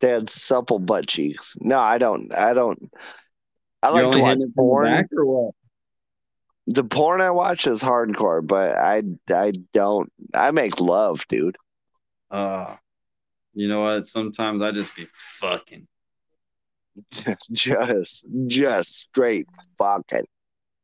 [0.00, 1.56] They had supple butt cheeks.
[1.60, 2.32] No, I don't.
[2.34, 2.92] I don't.
[3.86, 5.08] I like to watch hitting it from the porn.
[5.12, 5.54] or what?
[6.66, 10.12] The porn I watch is hardcore, but I I don't.
[10.34, 11.56] I make love, dude.
[12.30, 12.76] Uh,
[13.54, 14.06] you know what?
[14.06, 15.86] Sometimes I just be fucking.
[17.52, 19.46] just just straight
[19.78, 20.26] fucking.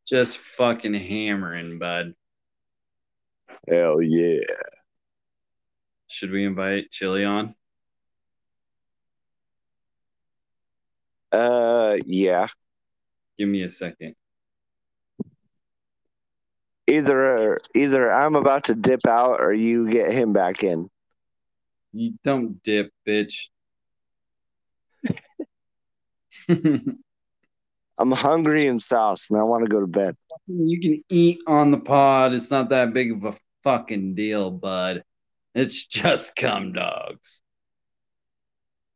[0.06, 2.14] Just fucking hammering, bud.
[3.68, 4.44] Hell yeah.
[6.06, 7.54] Should we invite Chili on?
[11.32, 12.48] Uh, yeah.
[13.42, 14.14] Give me a second.
[16.86, 20.88] Either either I'm about to dip out or you get him back in.
[21.92, 23.48] You don't dip, bitch.
[26.48, 30.16] I'm hungry and sauce, and I want to go to bed.
[30.46, 32.34] You can eat on the pod.
[32.34, 35.02] It's not that big of a fucking deal, bud.
[35.52, 37.42] It's just cum dogs.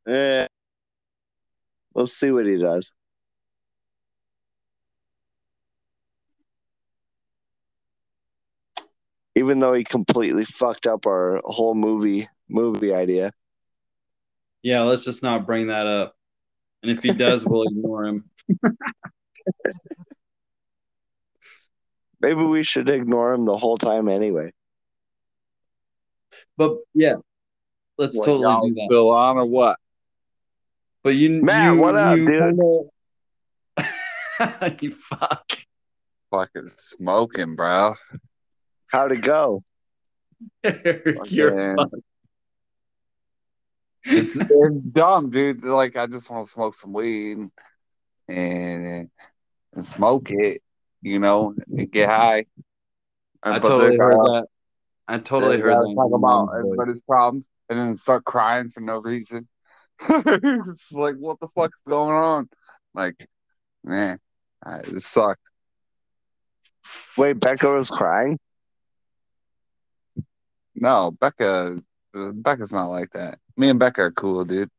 [0.07, 0.47] Eh.
[1.97, 2.93] Let's see what he does.
[9.37, 13.31] Even though he completely fucked up our whole movie movie idea.
[14.63, 16.17] Yeah, let's just not bring that up.
[16.83, 18.31] And if he does, we'll ignore him.
[22.21, 24.53] Maybe we should ignore him the whole time anyway.
[26.57, 27.17] But yeah,
[27.99, 28.87] let's What, totally y'all do that.
[28.89, 29.79] Still on or what?
[31.03, 32.57] But you, man, you, what up, you dude?
[33.79, 35.53] kinda- you fuck.
[36.31, 37.95] Fucking smoking, bro.
[38.89, 39.63] How'd it go?
[40.65, 42.03] You're Fucking-
[44.05, 45.65] It's, it's dumb, dude.
[45.65, 47.39] Like I just want to smoke some weed
[48.29, 49.11] and
[49.75, 50.63] and smoke it,
[51.03, 52.47] you know, and get high.
[53.43, 54.47] I But totally heard uh, that.
[55.09, 55.95] I totally and, heard that.
[55.97, 56.59] Talk about Boy.
[56.59, 59.49] everybody's problems and then start crying for no reason.
[60.09, 62.49] it's like, what the fuck's going on?
[62.95, 63.29] Like,
[63.85, 64.19] man,
[64.65, 65.41] I, it sucks.
[67.17, 68.39] Wait, Becca was crying?
[70.77, 71.83] No, Becca,
[72.15, 73.39] uh, Becca's not like that.
[73.57, 74.71] Me and Becca are cool, dude.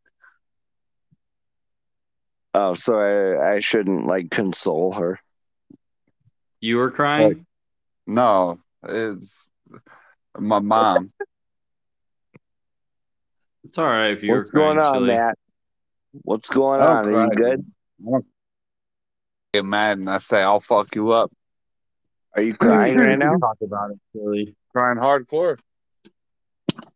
[2.53, 5.19] Oh, so I, I shouldn't like console her.
[6.61, 7.45] You were crying?
[8.05, 9.49] No, it's
[10.37, 11.11] my mom.
[13.63, 15.07] It's all right if you What's were crying, going on, Chili.
[15.07, 15.37] Matt?
[16.21, 17.13] What's going I don't on?
[17.13, 17.65] Are you good?
[18.07, 18.19] I
[19.53, 21.33] get mad and I say I'll fuck you up.
[22.33, 23.35] Are you crying right now?
[23.41, 24.55] Talk about it, Chili.
[24.71, 25.59] Crying hardcore.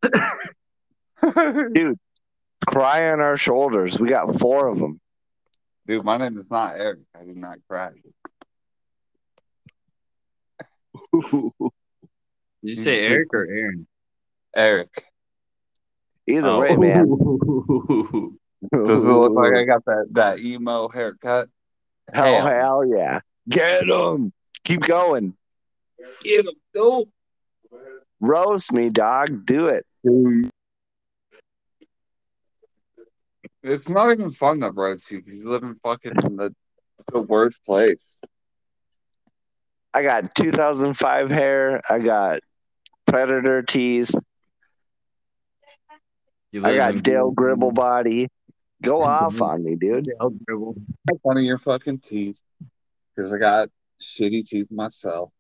[1.74, 2.00] Dude,
[2.68, 4.00] cry on our shoulders.
[4.00, 5.00] We got four of them.
[5.88, 7.00] Dude, my name is not Eric.
[7.20, 7.92] I did not cry.
[11.14, 11.52] Did
[12.62, 13.88] you say Eric or Aaron?
[14.56, 15.06] Eric.
[16.28, 16.60] Either Oh.
[16.60, 17.08] way, man.
[18.72, 21.50] Does it look like I got that, that emo haircut?
[22.14, 23.22] Oh, hell, hell yeah.
[23.50, 24.32] Get him.
[24.64, 25.36] Keep going.
[26.22, 27.08] Get him, go.
[28.22, 29.46] Roast me, dog.
[29.48, 29.86] Do it.
[33.64, 36.54] It's not even fun to roast you because you live in fucking the,
[37.12, 38.22] the worst place.
[39.94, 41.82] I got 2005 hair.
[41.90, 42.42] I got
[43.08, 44.14] predator teeth.
[46.52, 48.28] You I got in- Dale Gribble body.
[48.84, 50.06] Go off on me, dude.
[50.06, 50.76] Dale Gribble.
[51.10, 52.38] Make of your fucking teeth
[53.16, 53.70] because I got
[54.00, 55.32] shitty teeth myself.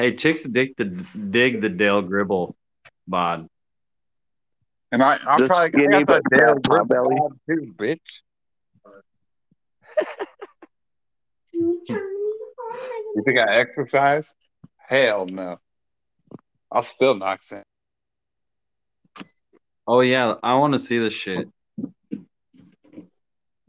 [0.00, 2.56] Hey, chicks dig the dig the Dale Gribble
[3.06, 3.46] bod.
[4.90, 7.16] And I, I'm The probably I skinny got that but Dale fat pot Gribble belly.
[7.18, 8.22] bod too, bitch.
[11.52, 14.26] You think I exercise?
[14.78, 15.58] Hell no.
[16.72, 17.62] I'll still knock some.
[19.86, 21.46] Oh yeah, I want to see this shit.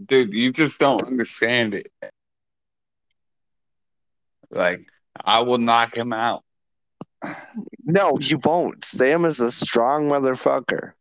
[0.05, 1.91] Dude, you just don't understand it.
[4.49, 4.87] Like,
[5.23, 6.43] I will knock him out.
[7.83, 8.83] No, you won't.
[8.83, 10.93] Sam is a strong motherfucker.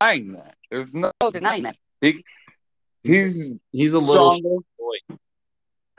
[0.00, 0.54] Denying that.
[0.70, 1.76] There's no oh, denying that.
[2.00, 2.24] He,
[3.02, 4.64] he's He's a little stronger.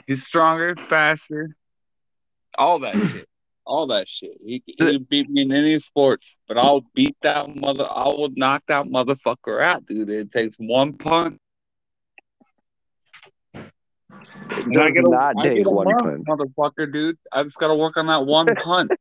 [0.07, 1.55] He's stronger, faster,
[2.57, 3.27] all that shit.
[3.65, 4.37] All that shit.
[4.45, 7.87] He he beat me in any sports, but I'll beat that mother.
[7.89, 10.09] I will knock that motherfucker out, dude.
[10.09, 11.39] It takes one punch.
[14.57, 16.27] It And I does get a- not I take get a one month, punch.
[16.27, 17.17] motherfucker, dude.
[17.31, 18.91] I just gotta work on that one punch.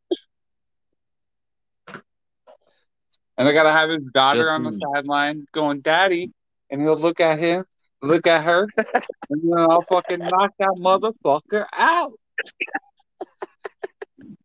[3.37, 4.79] and I gotta have his daughter Just on the me.
[4.95, 6.33] sideline going, "Daddy,"
[6.71, 7.65] and he'll look at him,
[8.03, 8.69] look at her,
[9.31, 12.13] and then I'll fucking knock that motherfucker out.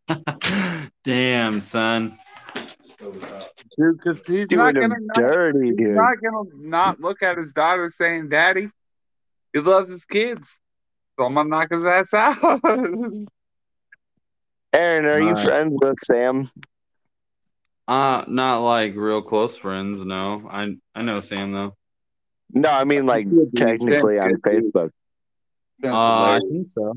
[1.04, 2.18] Damn, son.
[3.78, 5.96] Dude, because he's not gonna not, dirty, he's dude.
[5.96, 8.70] not gonna not look at his daughter saying daddy.
[9.54, 10.48] He loves his kids.
[11.18, 12.62] So I'm gonna knock his ass out.
[14.72, 15.44] Aaron, are you Alright.
[15.44, 16.50] friends with Sam?
[17.88, 20.04] Uh, not like real close friends.
[20.06, 21.76] No, I I know Sam though.
[22.52, 24.36] No, I mean like technically on.
[24.42, 24.92] Facebook.
[25.80, 26.94] That's Uh, I think so.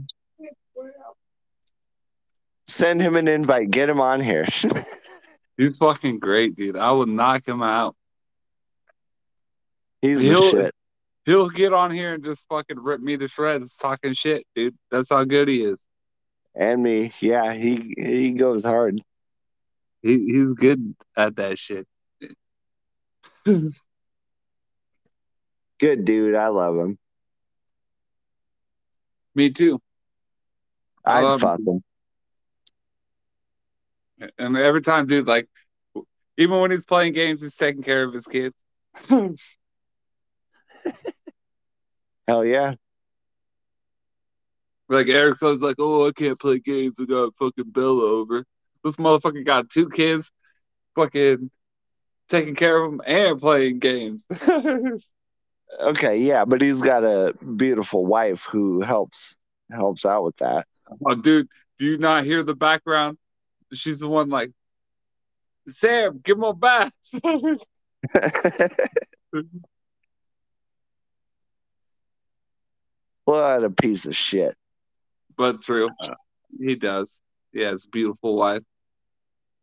[2.67, 3.71] Send him an invite.
[3.71, 4.47] Get him on here.
[5.57, 6.77] He's fucking great, dude.
[6.77, 7.97] I would knock him out.
[10.01, 10.75] He's He'll- shit.
[11.25, 14.77] He'll get on here and just fucking rip me to shreds talking shit, dude.
[14.91, 15.81] That's how good he is.
[16.55, 17.13] And me.
[17.21, 19.03] Yeah, he he goes hard.
[20.03, 21.87] He he's good at that shit.
[25.79, 26.37] Good dude.
[26.37, 26.97] I love him.
[29.35, 29.81] me too.
[31.05, 31.83] I I'd love fuck him.
[34.39, 35.49] And every time, dude, like
[36.37, 38.55] even when he's playing games, he's taking care of his kids.
[42.29, 42.75] Hell yeah.
[44.89, 46.97] Like Eric says, like, oh, I can't play games.
[47.01, 48.45] I got fucking Bella over.
[48.85, 50.31] This motherfucker got two kids,
[50.95, 51.51] fucking
[52.29, 54.25] taking care of them and playing games.
[55.81, 59.37] Okay, yeah, but he's got a beautiful wife who helps
[59.71, 60.67] helps out with that.
[61.07, 63.17] oh, dude, do you not hear the background?
[63.73, 64.51] She's the one like,
[65.71, 66.93] Sam, give him a bath.
[73.25, 74.55] what a piece of shit.
[75.37, 76.15] but true, uh,
[76.59, 77.11] he does.
[77.53, 78.63] He has a beautiful wife,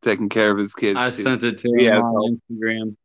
[0.01, 0.97] taking care of his kids.
[0.97, 1.21] I too.
[1.23, 2.95] sent it to him Yeah, on Instagram.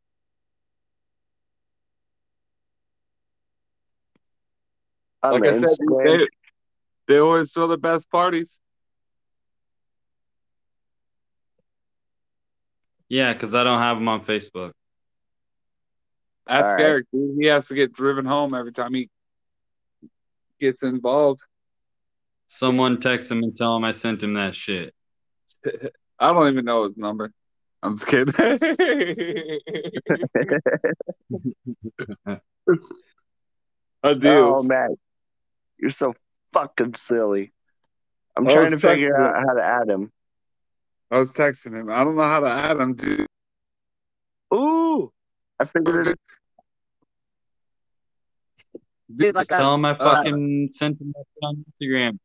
[5.23, 6.19] On like the I said, Instagram.
[6.19, 6.25] they,
[7.13, 8.59] they always throw the best parties.
[13.09, 14.71] Yeah, because I don't have him on Facebook.
[16.47, 16.81] Ask All right.
[16.83, 17.37] Eric, dude.
[17.39, 19.09] He has to get driven home every time he
[20.65, 21.41] gets involved.
[22.47, 24.93] Someone text him and tell him I sent him that shit.
[26.19, 27.31] I don't even know his number.
[27.83, 28.33] I'm just kidding.
[34.03, 34.29] I do.
[34.29, 34.95] Oh man,
[35.77, 36.13] you're so
[36.51, 37.53] fucking silly.
[38.37, 40.11] I'm I trying to figure texting out how to add him.
[41.11, 41.89] I was texting him.
[41.89, 43.27] I don't know how to add him, dude.
[44.53, 45.11] Ooh,
[45.59, 46.19] I figured it.
[49.13, 52.17] Dude, like Tell him I uh, fucking sent him on Instagram.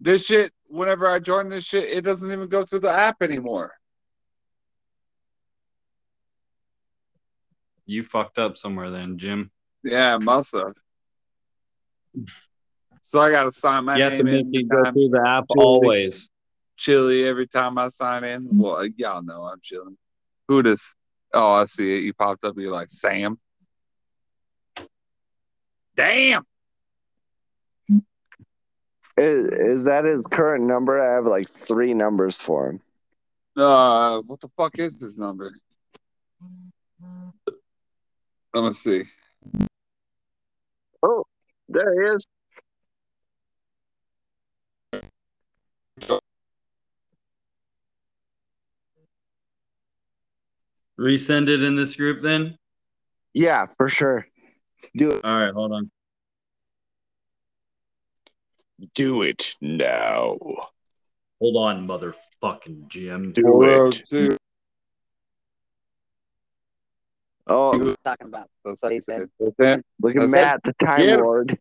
[0.00, 3.72] This shit, whenever I join this shit, it doesn't even go through the app anymore.
[7.86, 9.50] You fucked up somewhere then, Jim.
[9.82, 10.72] Yeah, must have.
[13.02, 15.64] So I gotta sign my you have to make it go through the app Chili.
[15.64, 16.30] always.
[16.76, 18.48] Chili every time I sign in.
[18.52, 19.98] Well, y'all know I'm chilling.
[20.48, 20.82] Who does?
[21.34, 22.02] Oh, I see it.
[22.04, 22.54] You popped up.
[22.56, 23.38] You're like Sam.
[26.00, 26.46] Damn.
[29.18, 30.98] Is, is that his current number?
[30.98, 32.80] I have like three numbers for him.
[33.54, 35.52] Uh, what the fuck is this number?
[38.54, 39.02] Let me see.
[41.02, 41.24] Oh,
[41.68, 42.24] there he is.
[50.98, 52.56] Resend it in this group then.
[53.34, 54.26] Yeah, for sure.
[54.96, 55.24] Do it.
[55.24, 55.90] All right, hold on.
[58.94, 60.38] Do it now.
[61.40, 63.32] Hold on, motherfucking Jim.
[63.32, 64.02] Do Four oh it.
[64.10, 64.36] two.
[67.46, 68.48] Oh, talking about.
[68.76, 70.30] So he said, look at That's it.
[70.30, 71.20] Matt, the Time Get him.
[71.20, 71.58] Lord.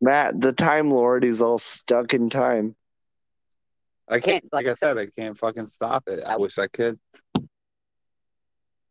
[0.00, 1.22] Matt, the Time Lord.
[1.22, 2.74] He's all stuck in time.
[4.08, 4.44] I can't.
[4.52, 6.20] Like I said, I can't fucking stop it.
[6.26, 6.98] I wish I could.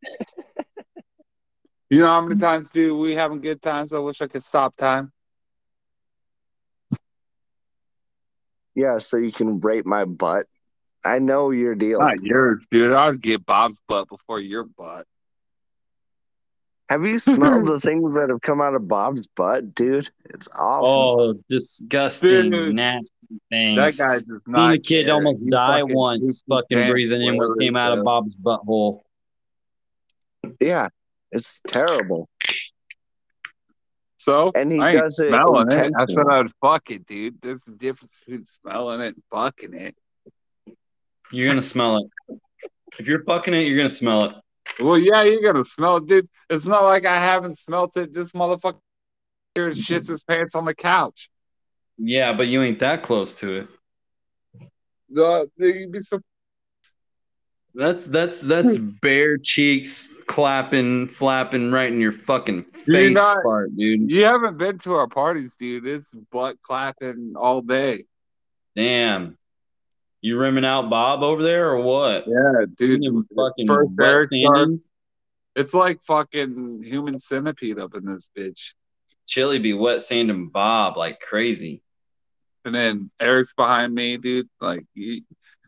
[1.90, 3.94] you know how many times do we having good times?
[3.94, 5.12] I wish I could stop time.
[8.76, 10.46] Yeah, so you can rape my butt.
[11.04, 12.00] I know your deal.
[12.00, 12.94] Not yours, dude.
[12.94, 15.06] I'd get Bob's butt before your butt.
[16.90, 20.10] Have you smelled the things that have come out of Bob's butt, dude?
[20.26, 20.88] It's awful.
[20.88, 22.76] Oh, disgusting, Dude.
[22.76, 23.10] nasty
[23.50, 23.76] things.
[23.78, 24.60] That guy does not.
[24.60, 25.14] Seen a kid care.
[25.16, 28.06] almost He die fucking once, fucking breathing in what came out of.
[28.06, 29.02] Bob's butthole.
[30.62, 30.88] Yeah,
[31.32, 32.30] it's terrible.
[34.18, 35.94] So And he I does it smelling it.
[35.96, 36.26] I said.
[36.30, 37.40] I'd fuck it, dude.
[37.42, 39.96] There's a difference between smelling it and fucking it.
[41.32, 42.40] You're gonna smell it.
[43.00, 44.36] If you're fucking it, you're gonna smell it.
[44.80, 46.28] Well, yeah, you're gonna smell it, dude.
[46.50, 48.14] It's not like I haven't smelt it.
[48.14, 48.80] This motherfucker
[49.56, 51.30] here shits his pants on the couch.
[51.98, 53.68] Yeah, but you ain't that close to it.
[55.18, 56.20] Uh, you'd be so
[57.78, 58.90] That's that's that's hmm.
[59.04, 64.10] bare cheeks clapping, flapping right in your fucking face not- part, dude.
[64.10, 65.86] You haven't been to our parties, dude.
[65.86, 68.06] It's butt clapping all day.
[68.76, 69.38] Damn.
[70.22, 72.26] You rimming out Bob over there or what?
[72.28, 73.04] Yeah, dude.
[73.36, 74.90] Fucking First butt Eric starts,
[75.56, 78.72] it's like fucking human centipede up in this bitch.
[79.28, 81.84] Chili be wet sanding Bob like crazy.
[82.66, 84.50] And then Eric's behind me, dude.
[84.60, 85.24] Like, he,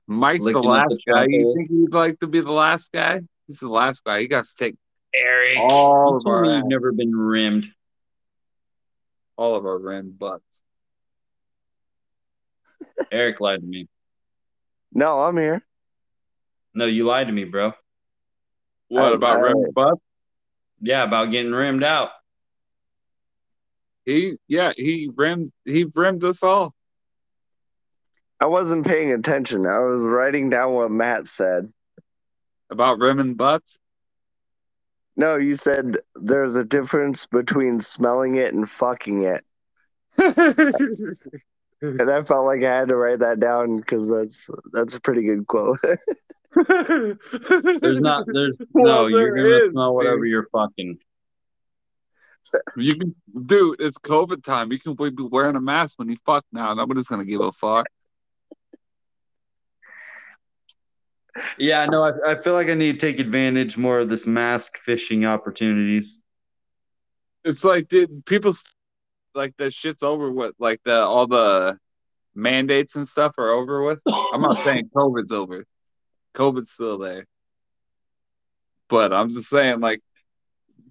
[0.10, 1.26] Mike's Licking the last the guy.
[1.30, 3.22] You think he'd like to be the last guy?
[3.48, 4.22] He's the last guy.
[4.22, 4.76] He got to take
[5.14, 5.58] Eric.
[5.60, 7.72] all You of our you've never been rimmed.
[9.38, 10.44] all of our rimmed butts.
[13.12, 13.88] Eric lied to me.
[14.94, 15.64] No, I'm here.
[16.74, 17.74] No, you lied to me, bro.
[18.88, 20.02] What I- about I- rim butts?
[20.82, 22.10] Yeah, about getting rimmed out.
[24.06, 26.74] He, yeah, he rimmed, he rimmed us all.
[28.40, 29.66] I wasn't paying attention.
[29.66, 31.72] I was writing down what Matt said.
[32.70, 33.78] About rim and butts.
[35.18, 39.44] No, you said there's a difference between smelling it and fucking it.
[41.82, 45.24] And I felt like I had to write that down because that's that's a pretty
[45.24, 45.80] good quote.
[46.54, 47.18] There's
[48.02, 50.30] not there's Well, no, you're gonna is, smell whatever dude.
[50.30, 50.98] you're fucking.
[52.76, 53.16] You can,
[53.46, 53.80] dude.
[53.80, 54.72] It's COVID time.
[54.72, 56.74] You can be wearing a mask when you fuck now.
[56.74, 57.88] Nobody's gonna give a fuck.
[61.58, 64.78] Yeah, no, I, I feel like I need to take advantage more of this mask
[64.80, 66.20] fishing opportunities.
[67.44, 68.54] It's like, dude, people
[69.36, 70.56] like the shit's over with.
[70.60, 71.78] Like the all the
[72.36, 74.02] mandates and stuff are over with.
[74.08, 75.66] I'm not saying COVID's over.
[76.36, 77.26] COVID's still there.
[78.90, 80.02] But I'm just saying, like,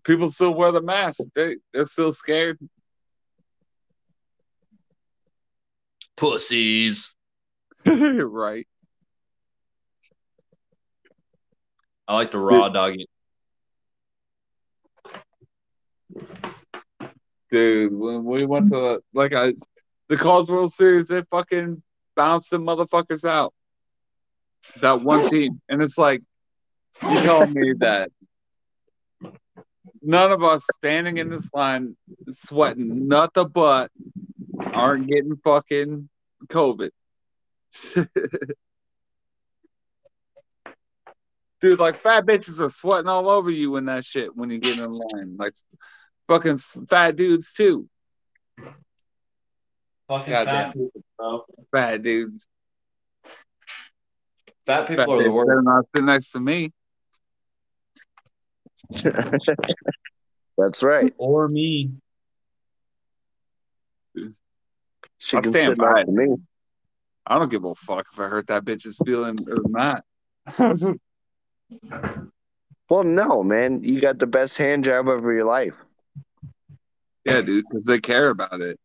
[0.04, 1.20] people still wear the mask.
[1.34, 2.58] They they're still scared.
[6.16, 7.14] Pussies.
[7.86, 8.66] right.
[12.08, 12.94] I like the raw dog.
[17.50, 19.52] Dude, when we went to the, like I
[20.08, 21.82] the College World Series, they fucking
[22.16, 23.52] bounced the motherfuckers out.
[24.80, 25.60] That one team.
[25.68, 26.22] And it's like
[27.02, 28.10] you telling me that
[30.00, 31.94] none of us standing in this line
[32.32, 33.90] sweating not the butt
[34.72, 36.08] aren't getting fucking
[36.46, 36.90] COVID.
[41.60, 44.78] Dude, like fat bitches are sweating all over you in that shit when you get
[44.78, 45.36] in line.
[45.36, 45.54] Like
[46.28, 47.88] fucking fat dudes too.
[50.06, 50.66] Fucking Goddamn.
[50.66, 51.44] fat people, bro.
[51.72, 52.46] Fat dudes.
[54.66, 55.48] Fat people Fat are the dudes worst.
[55.48, 56.72] better not sit next to me.
[60.56, 61.12] that's right.
[61.18, 61.90] Or me.
[65.18, 66.36] She I'll can stand sit by next to me.
[67.26, 70.04] I don't give a fuck if I hurt that bitch's feeling or not.
[72.90, 73.82] Well, no, man.
[73.82, 75.84] You got the best hand job of your life.
[77.24, 78.78] Yeah, dude, because they care about it.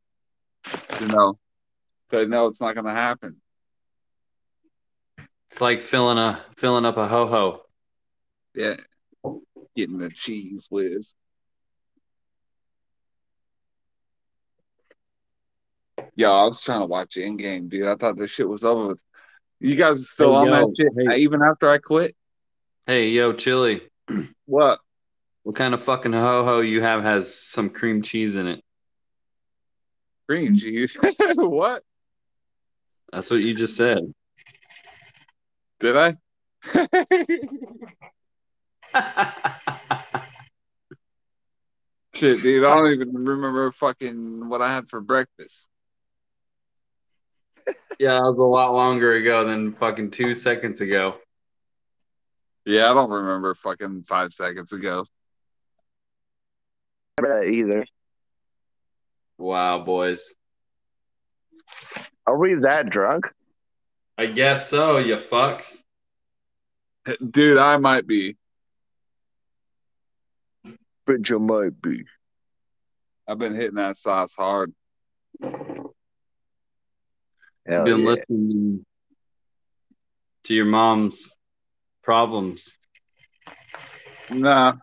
[0.99, 1.39] You know,
[2.09, 3.41] they know it's not gonna happen.
[5.49, 7.61] It's like filling a filling up a ho ho.
[8.53, 8.75] Yeah,
[9.75, 11.15] getting the Cheez Whiz.
[16.15, 17.87] Yo, I was trying to watch Endgame, dude.
[17.87, 19.01] I thought this shit was over with.
[19.59, 21.21] You guys still Hey, on yo, that shit hey.
[21.21, 22.15] even after I quit?
[22.85, 23.81] Hey, yo, Chili,
[24.45, 24.79] What?
[25.43, 28.61] what kind of fucking ho ho you have has some cream cheese in it?
[30.27, 30.97] Cream cheese?
[31.35, 31.83] what?
[33.09, 34.13] That's what you just said.
[35.79, 36.17] Did I?
[42.13, 45.69] Shit, dude, I don't even remember fucking what I had for breakfast.
[47.97, 51.15] yeah, that was a lot longer ago than fucking two seconds ago.
[52.65, 55.05] Yeah, I don't remember fucking five seconds ago.
[57.19, 57.85] Either.
[59.37, 60.35] Wow, boys.
[62.25, 63.31] Are we that drunk?
[64.17, 65.83] I guess so, you fucks.
[67.29, 68.37] Dude, I might be.
[71.05, 72.05] But you might be.
[73.27, 74.73] I've been hitting that sauce hard.
[75.41, 75.93] Hell
[77.67, 78.05] I've been yeah.
[78.05, 78.85] listening
[80.43, 81.35] to your mom's
[82.03, 82.77] problems.
[84.29, 84.73] Nah.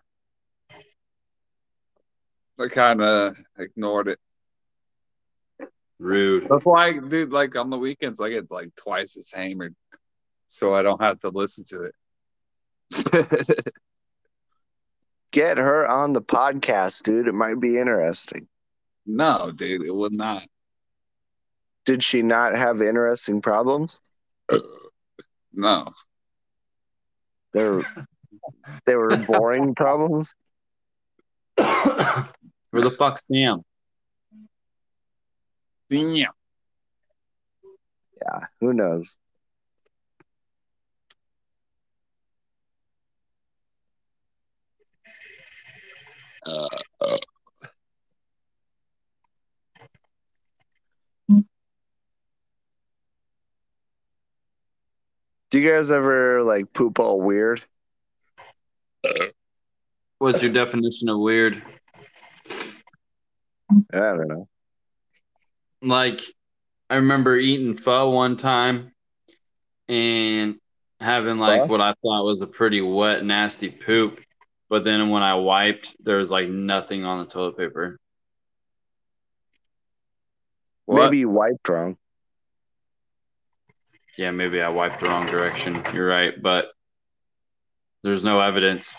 [2.59, 4.19] I kind of ignored it.
[5.99, 6.47] Rude.
[6.51, 9.75] That's why, dude, like on the weekends, I get like twice as hammered.
[10.49, 11.95] So I don't have to listen to it.
[15.31, 17.29] Get her on the podcast, dude.
[17.29, 18.49] It might be interesting.
[19.07, 20.43] no, dude, it would not.
[21.87, 24.01] Did she not have interesting problems?
[25.53, 25.93] No.
[27.53, 27.83] They're
[28.87, 30.35] they were boring problems.
[31.57, 33.63] Where the fuck's Sam?
[35.89, 36.27] Yeah.
[38.23, 39.19] Yeah, who knows?
[46.47, 46.69] Uh,
[47.01, 47.17] uh,
[55.51, 57.63] Do you guys ever like poop all weird?
[60.19, 61.63] What's your definition of weird?
[63.93, 64.49] I don't know.
[65.83, 66.21] Like,
[66.89, 68.93] I remember eating pho one time
[69.89, 70.57] and
[71.01, 74.21] having like what I thought was a pretty wet, nasty poop.
[74.69, 77.99] But then when I wiped, there was like nothing on the toilet paper.
[80.85, 81.07] What?
[81.07, 81.97] Maybe you wiped wrong.
[84.21, 85.83] Yeah, maybe I wiped the wrong direction.
[85.95, 86.73] You're right, but
[88.03, 88.95] there's no evidence.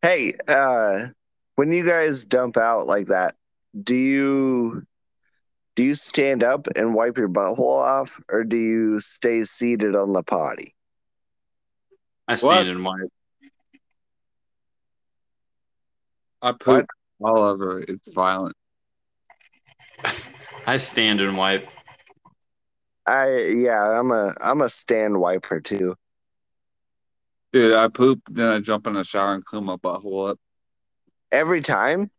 [0.00, 1.06] Hey, uh,
[1.56, 3.34] when you guys dump out like that,
[3.82, 4.84] do you
[5.74, 10.12] do you stand up and wipe your butthole off, or do you stay seated on
[10.12, 10.72] the potty?
[12.28, 12.38] I What?
[12.38, 13.12] stand and wipe.
[16.40, 16.86] I poop
[17.20, 17.80] all over.
[17.80, 18.54] It's violent.
[20.68, 21.66] I stand and wipe.
[23.06, 25.96] I yeah, I'm a I'm a stand wiper too.
[27.52, 30.38] Dude, I poop, then I jump in the shower and clean my butthole up.
[31.30, 32.10] Every time?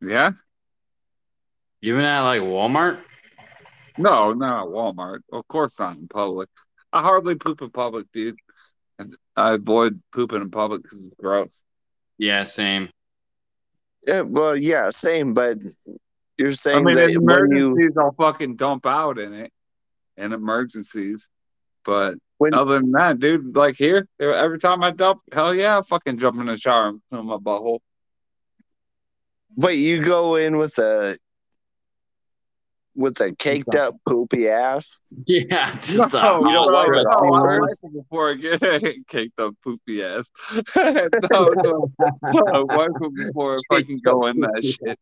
[0.00, 0.32] Yeah?
[1.80, 3.00] Even at like Walmart?
[3.98, 5.20] No, not at Walmart.
[5.32, 6.48] Of course not in public.
[6.92, 8.36] I hardly poop in public, dude.
[8.98, 11.62] And I avoid pooping in public because it's gross.
[12.18, 12.90] Yeah, same.
[14.06, 15.58] Yeah, well, yeah, same, but
[16.36, 19.52] you're I saying mean, that in when you emergencies, I'll fucking dump out in it.
[20.22, 21.28] In emergencies.
[21.84, 25.82] But when other than that, dude, like here, every time I dump, hell yeah, I
[25.82, 27.80] fucking jump in the shower and clean my butthole.
[29.56, 31.16] wait, you go in with a
[32.94, 34.98] with a caked up poopy ass.
[35.26, 37.42] Yeah, just No, a hot, no, no, crusty I oh.
[37.42, 37.84] worst.
[37.92, 38.60] before I get
[39.08, 40.28] caked up poopy ass.
[40.76, 41.90] no, no,
[42.22, 44.98] no, wipe it before I fucking go in that shit.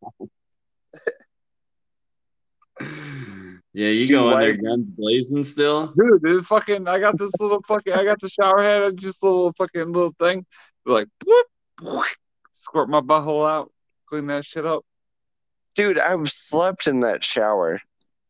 [3.73, 5.87] Yeah, you Do go in there guns blazing still.
[5.87, 9.23] Dude, this fucking, I got this little fucking, I got the shower head, and just
[9.23, 10.45] a little fucking little thing,
[10.85, 11.47] like, whoop,
[11.81, 12.05] whoop,
[12.53, 13.71] squirt my butthole out,
[14.07, 14.83] clean that shit up.
[15.75, 17.79] Dude, I've slept in that shower.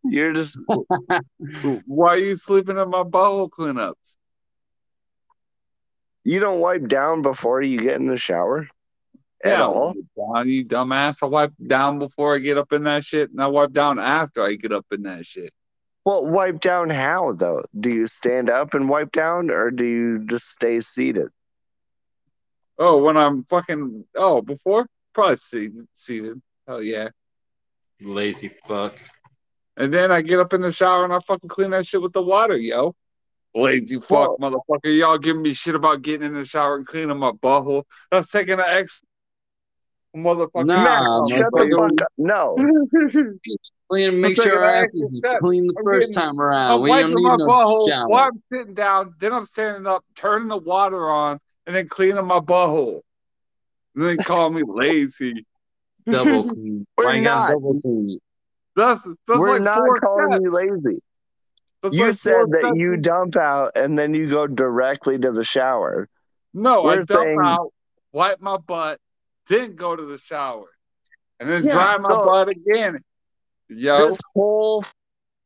[0.03, 0.59] You're just
[1.85, 4.15] Why are you sleeping in my butthole cleanups?
[6.23, 8.67] you don't wipe down before you get in the shower
[9.43, 9.93] at Yeah, all.
[10.17, 11.17] Down, you dumbass.
[11.21, 14.43] I wipe down before I get up in that shit, and I wipe down after
[14.43, 15.53] I get up in that shit.
[16.05, 17.63] Well, wipe down how though?
[17.79, 21.29] Do you stand up and wipe down, or do you just stay seated?
[22.79, 25.87] Oh, when I'm fucking oh before probably seated.
[25.93, 26.41] Seated.
[26.67, 27.09] Hell yeah.
[28.01, 28.97] Lazy fuck.
[29.77, 32.13] And then I get up in the shower and I fucking clean that shit with
[32.13, 32.95] the water, yo.
[33.53, 34.97] Lazy fuck, motherfucker.
[34.97, 37.83] Y'all giving me shit about getting in the shower and cleaning my butthole.
[38.09, 39.01] That's taking an ex
[40.15, 40.65] motherfucker.
[40.65, 42.11] Nah, Matt, shut the fuck up.
[42.17, 42.55] No.
[43.89, 46.71] Clean, make I'm sure our asses extra is clean the I'm first time around.
[46.71, 48.07] I'm we don't wiping need my no butthole shower.
[48.07, 49.13] while I'm sitting down.
[49.19, 53.01] Then I'm standing up, turning the water on, and then cleaning my butthole.
[53.95, 55.45] And then call me lazy.
[56.05, 56.87] Double clean.
[56.97, 57.49] We're Why you gotta not.
[57.51, 58.19] double clean?
[58.77, 60.41] That's that's We're like not calling steps.
[60.41, 60.99] you lazy.
[61.83, 62.77] That's You like said that steps.
[62.77, 66.07] you dump out and then you go directly to the shower.
[66.53, 67.73] No, I We're dump saying- out,
[68.13, 68.99] wipe my butt,
[69.51, 70.67] then go to the shower,
[71.39, 73.03] and then Yeah, dry my so- butt again.
[73.67, 74.83] Yo, This whole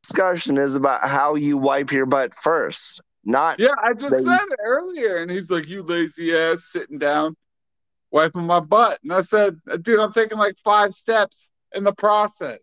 [0.03, 4.39] discussion is about how you wipe your butt first, not yeah, I just they- said
[4.49, 7.35] it earlier, and he's like, "You lazy ass, sitting down,
[8.11, 12.61] wiping my butt," and I said, "Dude, I'm taking like five steps in the process,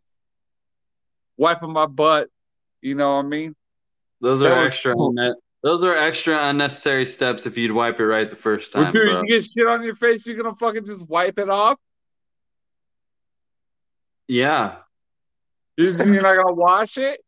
[1.37, 2.29] wiping my butt."
[2.81, 3.55] You know what I mean?
[4.21, 4.95] Those are extra.
[4.95, 5.15] cool.
[5.63, 9.07] Those are extra unnecessary steps if you'd wipe it right the first Well, time, dude,
[9.07, 9.23] bro.
[9.23, 11.79] you get shit on your face, you're gonna fucking just wipe it off.
[14.29, 14.77] Yeah,
[15.77, 17.21] You- You're not gonna wash it.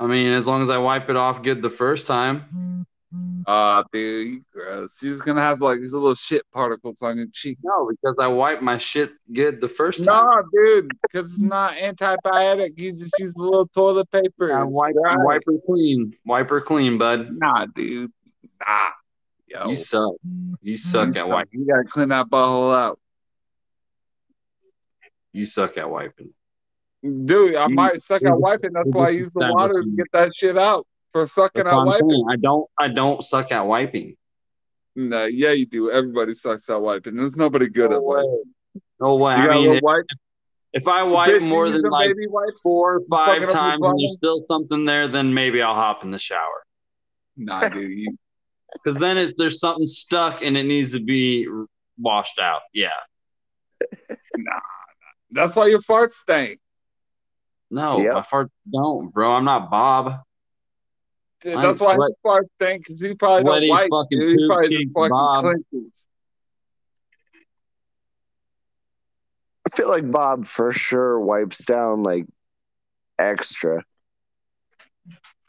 [0.00, 2.86] I mean, as long as I wipe it off good the first time.
[3.46, 5.02] Ah, dude, gross.
[5.02, 7.58] You're just gonna have like these little shit particles on your cheek.
[7.62, 10.24] No, because I wipe my shit good the first time.
[10.26, 12.78] No, dude, because it's not antibiotic.
[12.78, 14.52] You just use a little toilet paper.
[14.56, 16.14] I It's wipe, wipe her clean.
[16.24, 17.28] Wipe her clean, bud.
[17.32, 18.12] Nah, dude.
[18.66, 18.88] Nah.
[19.46, 19.68] Yo.
[19.70, 20.12] You suck.
[20.62, 21.60] You suck at wiping.
[21.60, 22.98] You gotta clean that butthole out.
[25.32, 26.32] You suck at wiping.
[27.02, 28.72] Dude, I You- might suck at wiping.
[28.72, 30.86] That's why I use the water to get that shit out.
[31.12, 32.10] For sucking That's at I'm wiping.
[32.10, 32.26] saying.
[32.30, 32.70] I don't.
[32.78, 34.16] I don't suck at wiping.
[34.96, 35.90] Nah, yeah, you do.
[35.90, 37.16] Everybody sucks at wiping.
[37.16, 38.44] There's nobody good at wiping.
[39.00, 39.36] No way.
[39.36, 40.04] You I mean, if, wipe.
[40.72, 42.26] if I wipe Bitch, more than like baby
[42.62, 46.18] four or five times and there's still something there, then maybe I'll hop in the
[46.18, 46.62] shower.
[47.36, 47.90] Nah, dude.
[47.90, 48.16] You,
[48.72, 51.46] Because then it, there's something stuck and it needs to be
[51.98, 52.62] washed out.
[52.72, 52.90] Yeah.
[54.36, 54.60] nah.
[55.30, 56.60] That's why your farts stink.
[57.70, 58.14] No, Yep.
[58.14, 59.32] my farts don't, bro.
[59.32, 60.20] I'm not Bob.
[61.42, 63.90] Dude, I that's ain't why sweat- his farts stink because he probably sweaty don't wipe.
[63.90, 64.38] fucking Dude.
[64.40, 65.40] He probably just fucking Bob.
[65.40, 66.04] clenches.
[69.66, 72.26] I feel like Bob for sure wipes down like
[73.18, 73.82] extra.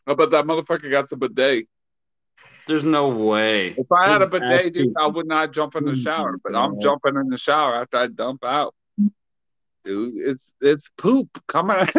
[0.05, 1.67] How about that motherfucker got the bidet?
[2.67, 3.69] There's no way.
[3.77, 6.55] If I had a This bidet, dude, I would not jump in the shower, but
[6.55, 8.73] I'm jumping in the shower after I dump out.
[9.85, 11.27] Dude, it's it's poop.
[11.47, 11.87] Come on.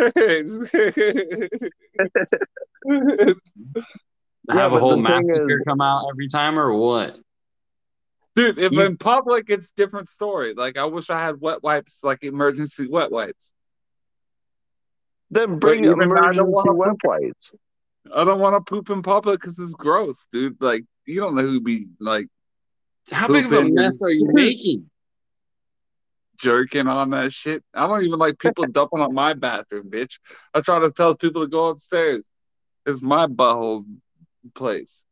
[4.49, 7.17] I have a whole massacre is- come out every time or what?
[8.37, 10.55] Dude, if You- in public, it's different story.
[10.55, 13.53] Like I wish I had wet wipes, like emergency wet wipes.
[15.31, 17.55] Then bring even I don't emergency wanna wet wipes.
[18.15, 20.61] I don't want to poop in public because it's gross, dude.
[20.61, 22.29] Like you don't know who be like
[23.11, 24.91] How big of a mess are you making?
[26.39, 27.63] Jerking on that shit.
[27.75, 30.19] I don't even like people dumping on my bathroom, bitch.
[30.53, 32.23] I try to tell people to go upstairs.
[32.87, 33.83] It's my butthole
[34.55, 35.05] place.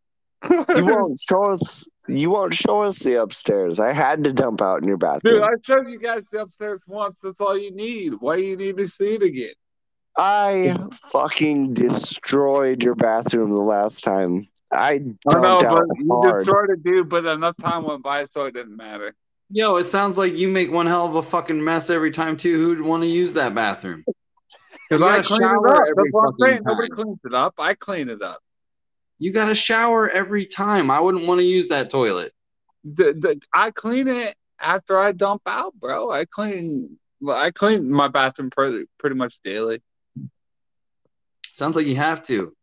[0.75, 1.89] You won't show us.
[2.09, 3.79] You won't show us the upstairs.
[3.79, 5.35] I had to dump out in your bathroom.
[5.35, 7.17] Dude, I showed you guys the upstairs once.
[7.23, 8.15] That's all you need.
[8.21, 9.53] Why do you need to see it again?
[10.17, 10.77] I
[11.11, 14.47] fucking destroyed your bathroom the last time.
[14.73, 16.37] I I know, dumped but out you hard.
[16.39, 17.09] destroyed it, dude.
[17.09, 19.15] But enough time went by, so it didn't matter.
[19.55, 22.57] Yo, it sounds like you make one hell of a fucking mess every time too.
[22.59, 24.05] Who'd want to use that bathroom?
[24.89, 25.83] Because I clean it shower up.
[25.89, 26.63] every That's what I'm fucking saying.
[26.67, 27.55] Nobody cleans it up.
[27.57, 28.43] I clean it up.
[29.19, 30.91] You got to shower every time.
[30.91, 32.35] I wouldn't want to use that toilet.
[32.85, 36.11] The, the, I clean it after I dump out, bro.
[36.11, 36.99] I clean.
[37.27, 39.81] I clean my bathroom pretty, pretty much daily,
[41.53, 42.55] Sounds like you have to.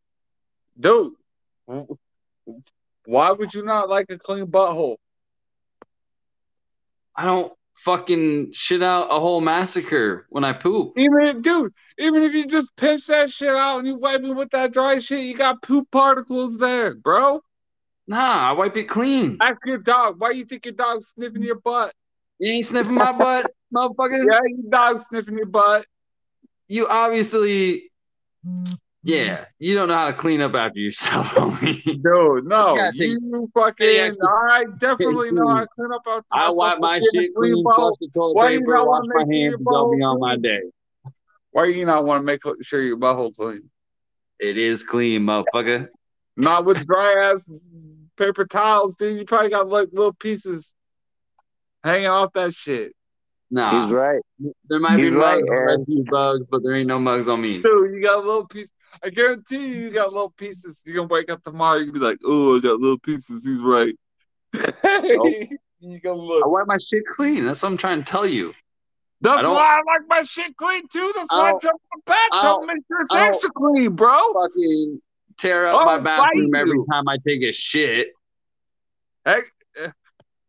[0.79, 1.13] dude.
[3.05, 4.97] Why would you not like a clean butthole?
[7.20, 10.93] I don't fucking shit out a whole massacre when I poop.
[10.95, 14.34] Even if, dude, even if you just pinch that shit out and you wipe it
[14.34, 17.41] with that dry shit, you got poop particles there, bro.
[18.07, 19.38] Nah, I wipe it clean.
[19.41, 20.15] Ask your dog.
[20.17, 21.93] Why you think your dog's sniffing your butt?
[22.39, 24.26] You ain't sniffing my butt, motherfucker.
[24.26, 25.86] Yeah, your dog's sniffing your butt.
[26.70, 27.91] You obviously,
[29.03, 31.83] yeah, you don't know how to clean up after yourself, homie.
[31.83, 33.95] Dude, no, Yeah, you fucking.
[33.95, 34.11] Yeah,
[34.51, 37.73] I definitely know how to clean up after I myself wipe my shit clean, bowl.
[37.75, 39.71] flush the toilet Why you paper, not wash wanna my make sure hands, and go
[39.71, 40.61] bowl be on my day.
[41.51, 43.69] Why you not want to make sure your butthole clean?
[44.39, 45.89] It is clean, motherfucker.
[46.37, 47.43] Not with dry ass
[48.17, 49.17] paper towels, dude.
[49.17, 50.73] You probably got like little pieces
[51.83, 52.93] hanging off that shit.
[53.51, 54.21] Nah, He's right.
[54.69, 57.27] there might he's be right, mugs on a few bugs, but there ain't no mugs
[57.27, 57.61] on me.
[57.61, 58.69] Dude, you got little pieces.
[59.03, 60.81] I guarantee you, you got little pieces.
[60.85, 63.43] You're gonna wake up tomorrow, You're gonna be like, oh, I got little pieces.
[63.45, 63.95] He's right.
[64.53, 66.43] you gonna look.
[66.43, 67.45] I wipe my shit clean.
[67.45, 68.53] That's what I'm trying to tell you.
[69.21, 71.11] That's I why I like my shit clean too.
[71.15, 73.27] That's I why I don't- jump on the bathtub I to make sure it's I
[73.27, 74.33] extra clean, bro.
[74.33, 75.01] Fucking
[75.37, 76.85] tear up my bathroom every you.
[76.91, 78.09] time I take a shit.
[79.25, 79.43] Heck,
[79.81, 79.91] eh,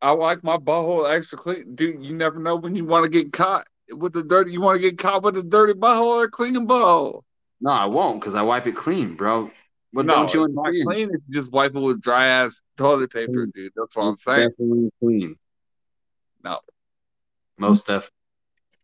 [0.01, 2.03] I like my butthole extra clean, dude.
[2.05, 4.53] You never know when you want to get caught with the dirty.
[4.53, 7.23] You want to get caught with a dirty butthole or a clean butthole.
[7.61, 9.51] No, I won't because I wipe it clean, bro.
[9.93, 10.89] But no, don't you it's not understand?
[10.89, 13.73] clean if you just wipe it with dry ass toilet paper, dude.
[13.77, 14.51] That's what I'm saying.
[14.51, 15.37] Definitely clean.
[16.45, 16.61] No.
[17.59, 18.11] Most definitely.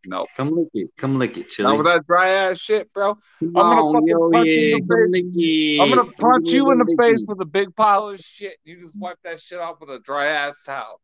[0.09, 0.91] No, Come lick it.
[0.97, 1.77] Come lick it, not chili.
[1.79, 3.14] with that dry ass shit, bro.
[3.41, 5.81] Come I'm gonna on, fucking yo, punch you in the face.
[5.81, 7.29] I'm gonna punch you in the face it.
[7.29, 8.57] with a big pile of shit.
[8.64, 11.01] You just wipe that shit off with a dry ass towel.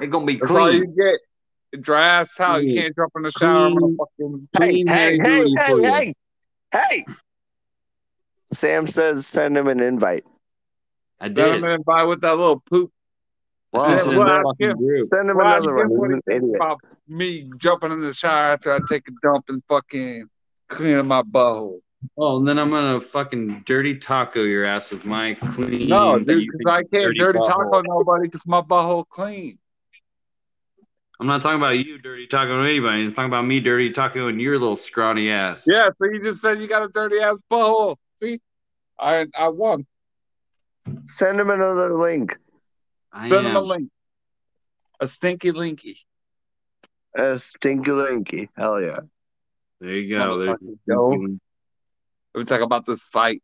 [0.00, 0.96] It's gonna be That's all you clean.
[0.96, 1.80] get.
[1.82, 2.62] Dry ass towel.
[2.62, 3.66] You can't jump in the shower.
[3.66, 4.48] I'm gonna fucking.
[4.52, 6.14] Hey, Clean hey, hey, Doody hey, hey,
[6.72, 7.04] hey.
[8.52, 10.24] Sam says send him an invite.
[11.20, 11.54] I Send did.
[11.56, 12.90] him in by with that little poop.
[13.74, 14.72] I Well, sent Well, it well, the fucking yeah.
[14.74, 15.04] group.
[15.04, 15.88] Send him Well, another one.
[15.88, 16.56] get what He's an thinks idiot.
[16.56, 20.28] about me jumping in the shower after I take a dump and fucking
[20.68, 21.80] cleaning my butthole.
[22.16, 25.88] Oh, and then I'm gonna fucking dirty taco your ass with my clean.
[25.88, 29.58] No, dude, because I can't dirty dirty taco nobody because my butthole clean.
[31.20, 33.02] I'm not talking about you dirty taco to anybody.
[33.02, 35.64] I'm talking about me dirty taco and your little scrawny ass.
[35.66, 37.96] Yeah, so you just said you got a dirty ass butthole.
[38.22, 38.40] See,
[38.98, 39.86] I I won.
[41.06, 42.38] Send him another link.
[43.12, 43.90] I Send him a link.
[45.00, 45.98] A stinky linky.
[47.16, 48.48] A stinky linky.
[48.56, 49.00] Hell yeah.
[49.80, 50.38] There you go.
[50.38, 51.08] There's Motherfucker, yo.
[52.34, 53.42] Let me talk about this fight.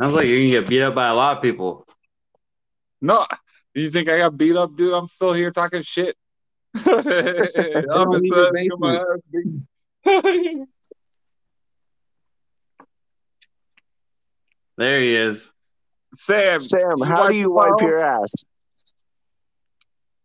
[0.00, 1.86] Sounds like you're gonna get beat up by a lot of people.
[3.00, 3.26] No,
[3.74, 4.94] you think I got beat up, dude?
[4.94, 6.16] I'm still here talking shit.
[6.74, 10.68] I'm Don't just uh, my ass beat.
[14.76, 15.52] There he is.
[16.16, 17.80] Sam, Sam, how do you your wipe butthole?
[17.82, 18.32] your ass?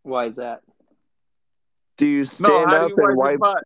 [0.04, 0.62] Why is that?
[1.97, 3.39] Do you stand how up you and wipe your wipe?
[3.39, 3.64] butt?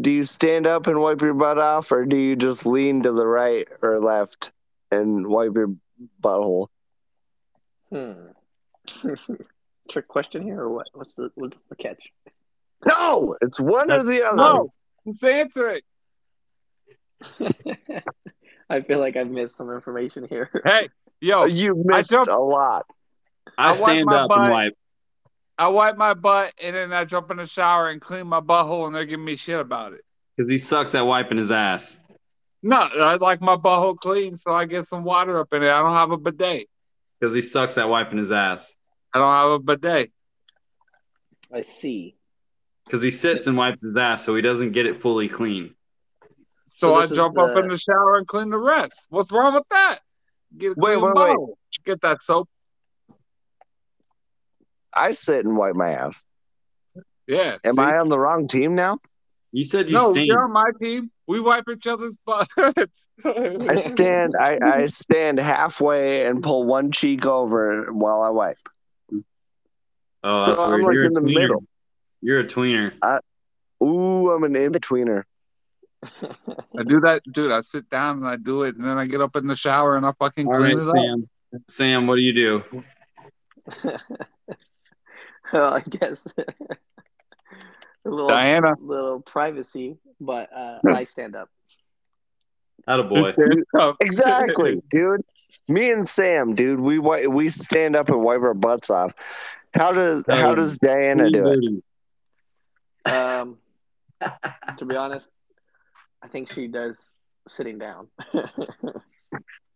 [0.00, 3.12] Do you stand up and wipe your butt off, or do you just lean to
[3.12, 4.50] the right or left
[4.90, 5.74] and wipe your
[6.22, 6.68] butthole?
[7.90, 8.30] Hmm.
[9.90, 10.86] Trick question here, or what?
[10.94, 12.12] What's the what's the catch?
[12.86, 14.36] No, it's one or the other.
[14.36, 14.68] No,
[15.06, 15.84] just answer it.
[18.70, 20.48] I feel like I've missed some information here.
[20.64, 20.88] Hey,
[21.20, 22.86] yo, You missed jumped- a lot.
[23.58, 24.38] I, I wipe stand my up butt.
[24.38, 24.72] and wipe.
[25.58, 28.86] I wipe my butt and then I jump in the shower and clean my butthole
[28.86, 30.00] and they're giving me shit about it.
[30.36, 32.02] Because he sucks at wiping his ass.
[32.62, 35.68] No, I like my butthole clean, so I get some water up in it.
[35.68, 36.68] I don't have a bidet.
[37.18, 38.74] Because he sucks at wiping his ass.
[39.14, 40.12] I don't have a bidet.
[41.52, 42.16] I see.
[42.84, 45.74] Because he sits and wipes his ass, so he doesn't get it fully clean.
[46.66, 49.06] So, So I this is jump up in the shower and clean the rest.
[49.10, 49.98] What's wrong with that?
[50.56, 51.56] Get a Wait, clean wait, wait.
[51.84, 52.48] Get that soap.
[54.92, 56.24] I sit and wipe my ass.
[57.26, 57.58] Yeah.
[57.62, 57.80] Am see?
[57.82, 58.98] I on the wrong team now?
[59.52, 60.26] You said you No, stand.
[60.26, 61.10] you're on my team.
[61.26, 62.50] We wipe each other's butts.
[63.24, 64.34] I stand.
[64.38, 68.56] I, I stand halfway and pull one cheek over while I wipe.
[70.22, 71.34] Oh, So that's I'm like You're in the tweener.
[71.40, 71.64] middle.
[72.20, 72.92] You're a tweener.
[73.82, 75.24] Ooh, I'm an in betweener.
[76.22, 77.52] I do that, dude.
[77.52, 79.96] I sit down and I do it, and then I get up in the shower
[79.96, 80.94] and I fucking All clean right, it up.
[80.94, 81.28] Sam.
[81.68, 82.62] Sam, what do you do?
[85.52, 86.44] well, I guess a
[88.04, 88.74] little Diana.
[88.80, 91.48] little privacy, but uh, I stand up.
[92.88, 93.32] Attaboy.
[93.32, 93.96] Stand up.
[94.00, 95.22] Exactly, dude.
[95.68, 99.12] Me and Sam, dude, we wi- we stand up and wipe our butts off.
[99.74, 101.82] How does how Um, does Diana do
[103.04, 103.12] it?
[103.12, 103.58] Um,
[104.78, 105.30] to be honest,
[106.22, 107.16] I think she does
[107.48, 108.08] sitting down.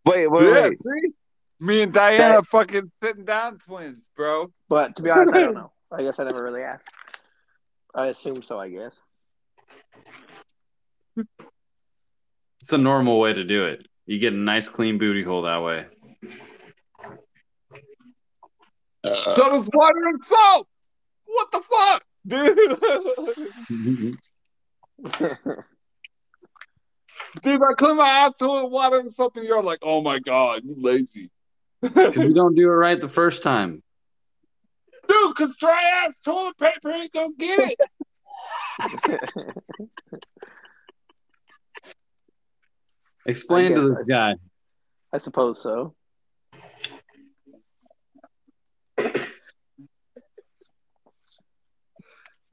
[0.07, 0.79] Wait, wait, Yeah, wait.
[0.83, 1.13] see?
[1.61, 4.53] Me and Diana are fucking sitting down twins, bro.
[4.69, 5.73] but to be honest, I don't know.
[5.91, 6.87] I guess I never really asked.
[7.95, 8.59] I assume so.
[8.61, 9.01] I guess.
[12.61, 13.87] It's a normal way to do it.
[14.07, 15.87] You get a nice clean booty hole that way.
[19.05, 20.67] so does water and soap.
[21.27, 22.57] What the fuck, dude?
[27.43, 30.19] dude, I clean my ass to it, water and soap, and you're like, oh my
[30.19, 31.31] god, you lazy.
[31.83, 33.83] You don't do it right the first time.
[35.09, 37.81] Dude, cause dry ass toilet paper ain't gonna get it.
[43.27, 44.35] Explain to guess this guy.
[45.13, 45.95] I suppose so.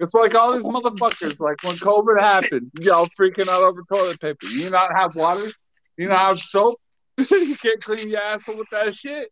[0.01, 1.39] It's like all these motherfuckers.
[1.39, 4.47] Like when COVID happened, y'all freaking out over toilet paper.
[4.47, 5.51] You not have water.
[5.95, 6.79] You not have soap.
[7.17, 9.29] you can't clean your asshole with that shit.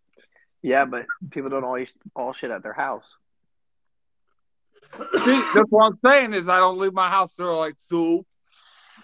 [0.62, 3.18] Yeah, but people don't always all shit at their house.
[5.12, 7.34] See, that's what I'm saying is I don't leave my house.
[7.36, 8.28] They're like soup.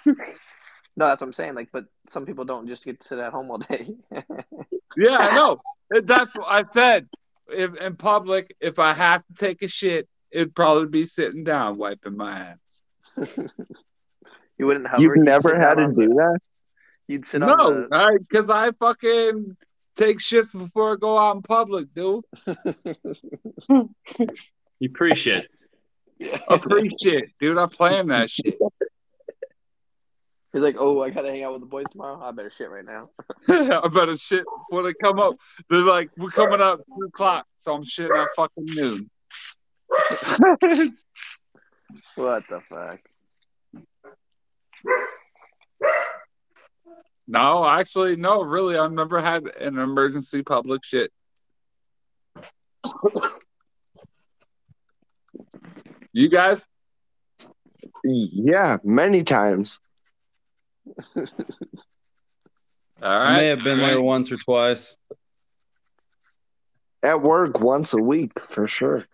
[0.98, 1.56] No, that's what I'm saying.
[1.56, 3.96] Like, but some people don't just get to sit at home all day.
[4.98, 5.62] Yeah, I know.
[5.90, 7.10] That's what I said.
[7.50, 11.78] If in public, if I have to take a shit, it'd probably be sitting down,
[11.78, 12.58] wiping my ass.
[14.58, 15.04] you wouldn't hover.
[15.04, 16.40] You've never had to do that?
[17.08, 19.58] You'd sit on No, because I fucking
[19.96, 22.24] take shits before I go out in public, dude.
[22.46, 23.90] the.
[24.80, 25.70] He appreciates.
[26.50, 27.58] Appreciate, dude.
[27.58, 28.58] I plan that shit.
[30.56, 32.18] He's like, oh, I gotta hang out with the boys tomorrow.
[32.24, 33.10] I better shit right now.
[33.50, 35.36] I better shit before they come up.
[35.70, 39.10] They're like, we're coming up two o'clock, so I'm shitting at fucking noon.
[42.16, 43.00] What the fuck?
[47.28, 51.12] no, actually, no, really, I've never had an emergency public shit.
[56.14, 56.66] You guys?
[58.04, 59.82] Yeah, many times.
[63.02, 64.96] All I may have been there once or twice.
[67.04, 69.06] At work once a week for sure.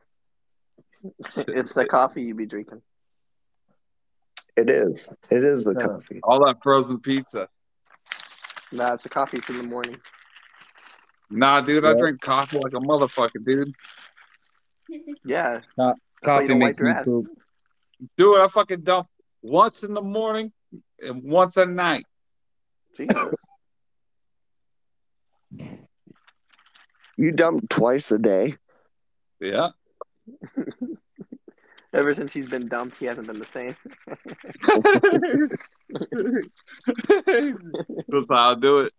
[1.36, 2.82] it's the coffee you be drinking.
[4.56, 5.10] It is.
[5.30, 5.88] It is the Yeah.
[5.88, 6.20] coffee.
[6.24, 7.50] All that frozen pizza.
[8.72, 9.98] Nah, it's the coffee's in the morning.
[11.30, 13.74] Nah, dude, I drink coffee like a motherfucker, dude.
[15.24, 15.62] Yeah.
[15.78, 17.28] That's Coffee don't makes me poop.
[18.18, 19.08] Dude, I fucking dump
[19.42, 20.52] once in the morning and
[21.10, 22.06] once a night.
[22.96, 23.36] Jesus.
[27.18, 28.56] You dump twice a day.
[29.40, 29.70] Yeah.
[31.94, 33.76] Ever since he's been dumped, he hasn't been the same.
[38.08, 38.94] That's how I do it.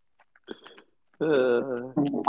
[1.21, 1.93] Uh,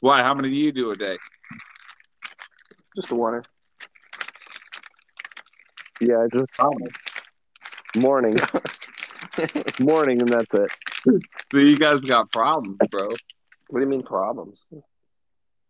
[0.00, 0.22] Why?
[0.22, 1.18] How many do you do a day?
[2.96, 3.44] just a water.
[6.02, 6.50] Yeah, just
[7.96, 8.36] morning.
[9.80, 10.70] morning and that's it.
[11.52, 13.08] So you guys got problems, bro.
[13.68, 14.66] What do you mean problems?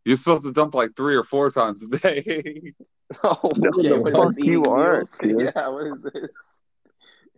[0.05, 2.73] You're supposed to dump like three or four times a day.
[3.23, 3.89] Oh, No, okay.
[3.91, 5.39] the what is fuck this, you eating aren't, meals?
[5.45, 5.53] dude.
[5.55, 6.31] Yeah, what is this?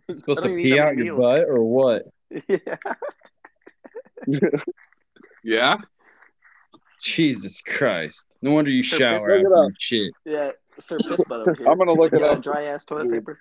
[0.07, 1.19] You're supposed to pee out your meals.
[1.19, 2.03] butt or what?
[2.47, 2.77] Yeah.
[5.43, 5.77] yeah.
[7.01, 8.25] Jesus Christ.
[8.41, 9.69] No wonder you Sir, shower piss- after up.
[9.71, 10.11] you shit.
[10.23, 11.67] Yeah, Sir Piss Butt over here.
[11.67, 12.41] I'm gonna look it up.
[12.41, 13.37] Dry ass toilet paper.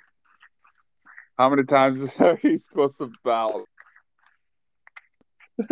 [1.38, 3.64] How many times are you supposed to bow?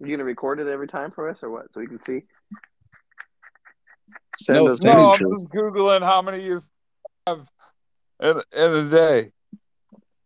[0.00, 1.72] You gonna record it every time for us or what?
[1.72, 2.22] So we can see.
[4.36, 6.60] Send No, us no, No, I'm just googling how many you
[7.26, 7.48] have
[8.22, 9.32] in, in a day.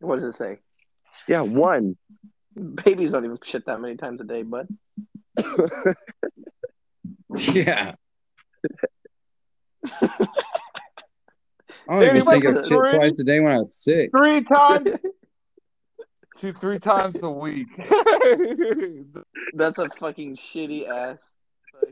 [0.00, 0.58] What does it say?
[1.26, 1.96] Yeah, one.
[2.84, 4.68] Babies don't even shit that many times a day, bud.
[7.38, 7.94] Yeah.
[10.02, 10.18] I
[11.88, 14.10] don't Danny, even think I what's shit the- twice a day when I was sick.
[14.16, 14.88] Three times,
[16.38, 17.66] two, three times a week.
[19.54, 21.18] That's a fucking shitty ass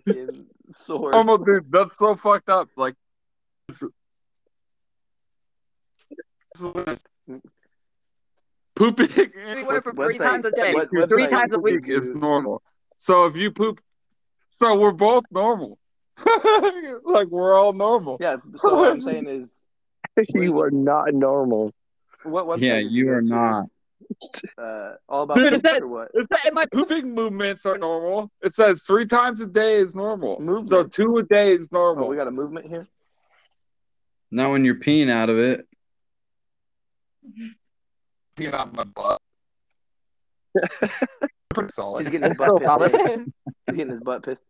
[0.04, 1.14] fucking source.
[1.16, 2.68] Oh, dude, that's so fucked up.
[2.76, 2.94] Like,
[8.76, 9.08] pooping
[9.46, 10.72] Anywhere from What three times a day.
[10.74, 11.86] what Three times a week.
[11.86, 12.62] you is normal.
[12.98, 13.80] So if you poop,
[14.56, 15.78] so we're both normal.
[17.04, 18.16] like we're all normal.
[18.20, 18.36] Yeah.
[18.56, 19.50] So what I'm saying is,
[20.34, 21.72] you are not normal.
[22.24, 22.60] what website?
[22.62, 23.26] Yeah, you are to?
[23.28, 23.66] not.
[24.58, 26.08] Uh, all about Dude, poops is that- or what?
[26.14, 28.30] Is that in my Pooping movements are normal.
[28.42, 30.64] It says three times a day is normal.
[30.66, 32.08] So two a day is Oh, normal.
[32.08, 32.86] we got a movement here.
[34.32, 35.66] Not when you're peeing out of it.
[38.36, 39.20] peeing out my butt.
[41.54, 42.02] Pretty solid.
[42.02, 42.96] He's getting his butt pissed.
[43.66, 44.42] He's getting his butt pissed.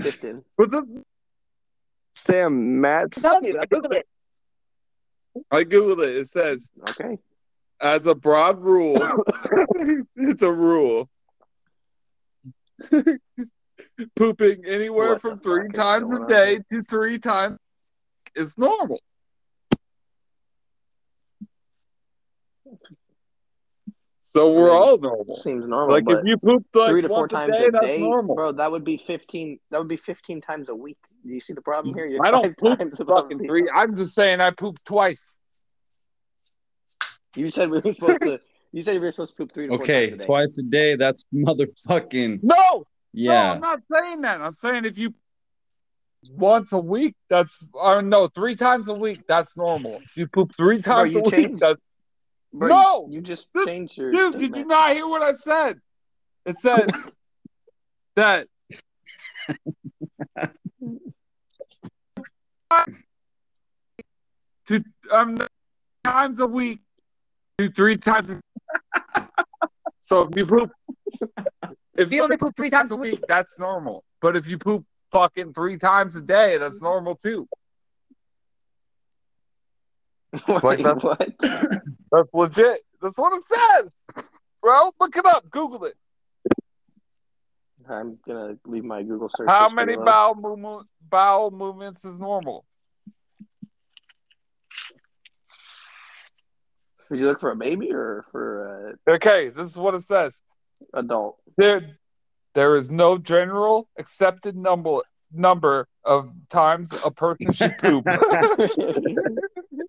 [0.00, 0.42] Pissed in.
[0.56, 1.04] But the,
[2.12, 4.06] Sam, Matt's I googled it.
[5.50, 6.16] I googled it.
[6.16, 7.18] It says Okay.
[7.80, 8.96] as a broad rule,
[10.16, 11.08] it's a rule.
[14.16, 16.82] Pooping anywhere What from three times a day here?
[16.82, 17.58] to three times
[18.34, 18.98] is normal.
[24.34, 25.36] So we're I mean, all normal.
[25.36, 27.86] Seems normal, Like if you poop like three to four times a day, a that's
[27.86, 28.34] day, normal.
[28.34, 29.60] bro, that would be fifteen.
[29.70, 30.98] That would be fifteen times a week.
[31.24, 32.04] Do you see the problem here?
[32.06, 33.70] You're I don't poop times fucking three.
[33.72, 35.20] I'm just saying I pooped twice.
[37.36, 38.38] You said we were supposed to.
[38.72, 40.24] You said we were supposed to poop three to four Okay, times a day.
[40.26, 40.96] twice a day.
[40.96, 42.56] That's motherfucking No,
[43.12, 43.34] Yeah.
[43.34, 43.52] no, yeah.
[43.52, 44.40] I'm not saying that.
[44.40, 45.14] I'm saying if you
[46.32, 50.00] once a week, that's or no, three times a week, that's normal.
[50.06, 51.60] If you poop three times you a week, changed.
[51.60, 51.80] that's
[52.54, 53.06] Bro, No!
[53.08, 54.38] you, you just Dude, changed your dude.
[54.38, 55.80] Did you not hear what I said?
[56.46, 56.86] It said
[58.16, 58.46] that
[64.66, 65.36] to um
[66.04, 66.78] times a week,
[67.58, 68.30] do three times.
[68.30, 68.40] A,
[70.02, 70.70] so if you poop,
[71.96, 74.04] if you only poop three times a week, that's normal.
[74.20, 77.48] But if you poop fucking three times a day, that's normal too.
[80.62, 81.34] Wait, what?
[82.14, 82.80] That's legit.
[83.02, 83.90] That's what it says,
[84.62, 84.92] bro.
[85.00, 85.50] Look it up.
[85.50, 85.96] Google it.
[87.90, 89.48] I'm gonna leave my Google search.
[89.48, 92.64] How many bowel movement bowel movements is normal?
[97.10, 99.12] Did you look for a baby or for a...
[99.14, 100.40] Okay, this is what it says.
[100.94, 101.36] adult?
[101.58, 101.98] There,
[102.54, 105.00] there is no general accepted number
[105.30, 108.06] number of times a person should poop.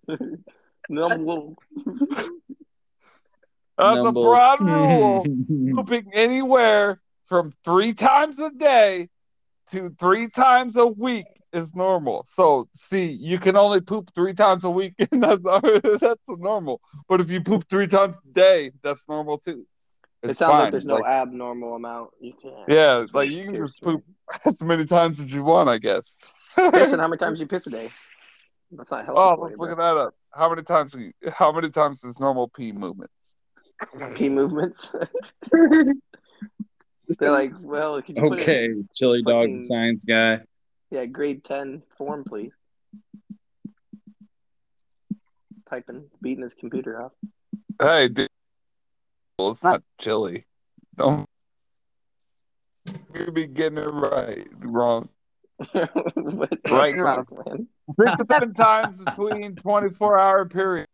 [0.88, 2.28] no, That's
[3.78, 4.24] a Numbles.
[4.24, 5.24] broad rule.
[5.74, 9.08] Pooping anywhere from three times a day
[9.70, 12.24] to three times a week is normal.
[12.28, 15.42] So, see, you can only poop three times a week, and that's
[16.00, 16.80] that's normal.
[17.08, 19.66] But if you poop three times a day, that's normal too.
[20.22, 22.10] it It's sounds like there's no abnormal amount.
[22.20, 22.54] You can't.
[22.68, 24.04] Yeah, That's like you can just poop
[24.44, 26.16] as many times as you want, I guess.
[26.56, 27.90] Listen, how many times you piss a day?
[28.72, 29.20] That's not healthy.
[29.20, 30.14] oh, let's you, look at that up.
[30.32, 30.94] How many times?
[30.94, 33.36] we- How many times is normal pee movements?
[34.14, 34.94] Pee movements.
[37.18, 40.40] They're like, well, could you put Okay, in, chili dog, fucking- the science guy.
[40.90, 42.52] yeah, grade ten form, please.
[45.68, 47.12] Typing, beating his computer off.
[47.80, 48.28] Hey, dude.
[49.38, 50.46] Well, it's not chili.
[50.96, 51.26] Don't
[53.14, 55.08] you be getting it right, wrong.
[55.72, 56.96] What- Right.
[56.96, 57.68] wrong, man.
[58.00, 60.88] Six to seven times between twenty-four hour period.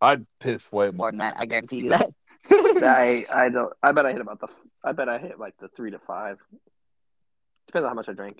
[0.00, 1.36] I'd piss way more than that.
[1.38, 2.10] I guarantee you that.
[2.50, 3.72] I I don't.
[3.82, 4.48] I bet I hit about the.
[4.84, 6.38] I bet I hit like the three to five.
[7.68, 8.38] Depends on how much I drink.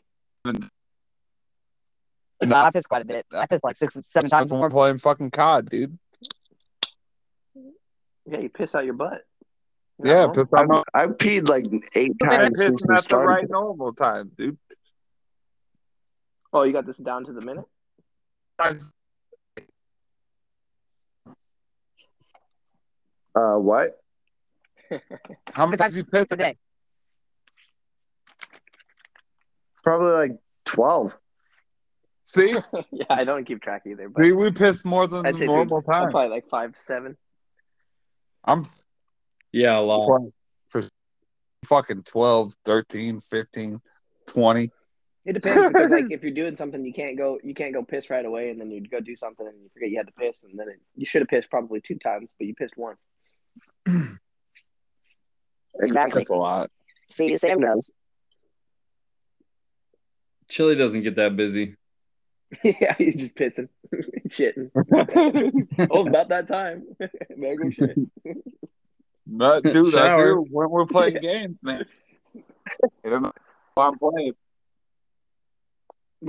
[2.44, 3.24] No, I piss quite a bit.
[3.32, 4.70] I piss like six, seven times We're more.
[4.70, 5.98] playing fucking COD, dude.
[8.26, 9.22] Yeah, you piss out your butt.
[10.02, 10.70] You're Yeah, not piss wrong.
[10.72, 13.26] out I peed like eight I'm times since pissing we at the started.
[13.28, 14.58] right normal time, dude.
[16.52, 17.64] Oh, you got this down to the minute.
[23.34, 23.98] Uh, what?
[25.52, 26.56] How many times you piss a day.
[29.82, 31.18] Probably like twelve.
[32.24, 32.54] See,
[32.92, 35.78] yeah, I don't keep track either, but see, we piss more than I'd the normal
[35.78, 36.10] I'm time.
[36.10, 37.16] probably like five to seven.
[38.44, 38.64] I'm
[39.50, 40.30] Yeah, a lot.
[40.68, 40.82] for
[41.66, 43.80] fucking 12, 13, 15,
[44.26, 44.70] 20.
[45.24, 48.10] It depends because like if you're doing something, you can't go you can't go piss
[48.10, 50.44] right away, and then you'd go do something and you forget you had to piss,
[50.44, 53.04] and then it, you should have pissed probably two times, but you pissed once.
[55.80, 56.20] Exactly.
[56.20, 56.70] That's a lot.
[57.08, 57.90] See, Sam knows.
[60.48, 61.76] Chili doesn't get that busy.
[62.62, 63.68] yeah, he's just pissing,
[64.28, 64.70] shitting.
[65.90, 66.84] oh, about that time.
[66.98, 67.98] Better go shit.
[69.26, 70.34] No, dude, I Shower.
[70.34, 71.86] do when we're playing games, man.
[72.34, 72.42] You
[73.10, 73.32] don't know
[73.78, 74.34] I'm playing.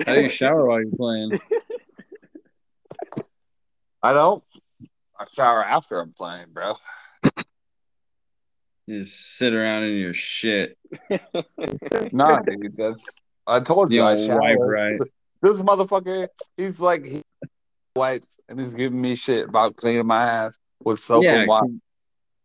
[0.06, 1.40] How do you shower while you're playing?
[4.02, 4.44] I don't.
[5.20, 6.76] I shower after I'm playing, bro.
[8.88, 10.78] You just sit around in your shit.
[12.12, 13.04] Nah, dude, that's.
[13.48, 14.40] I told you You I shower.
[14.40, 15.00] wipe right.
[15.42, 17.22] This motherfucker, he's like he
[17.96, 21.68] wipes and he's giving me shit about cleaning my ass with soap Yeah, and water.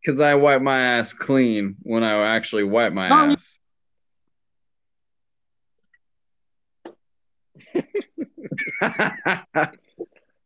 [0.03, 3.33] Because I wipe my ass clean when I actually wipe my No.
[3.33, 3.61] ass.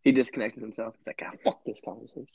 [0.02, 0.94] he disconnected himself.
[0.96, 2.26] He's like, ah, fuck this conversation.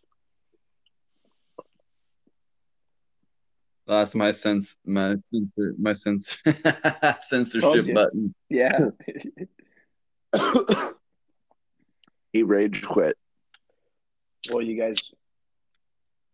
[3.87, 6.37] That's my sense, my censor, my censor,
[7.21, 8.35] censorship button.
[8.49, 8.89] Yeah.
[12.33, 13.15] he rage quit.
[14.51, 14.97] well, you guys,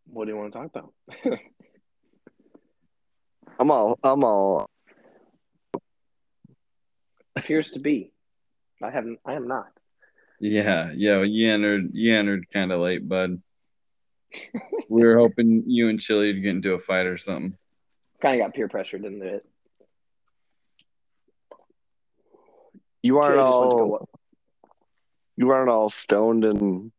[0.05, 0.93] what do you want to talk about?
[3.59, 3.99] I'm all.
[4.03, 4.67] I'm all.
[7.35, 8.11] Appears to be.
[8.83, 9.19] I haven't.
[9.25, 9.67] I am not.
[10.39, 11.21] Yeah, yeah.
[11.21, 13.41] You entered, you entered kind of late, bud.
[14.89, 17.55] We were hoping you and Chili would get into a fight or something.
[18.21, 19.45] Kind of got peer pressured into it.
[23.01, 24.09] You aren't Chili just went to go all
[25.35, 26.91] you aren't all stoned and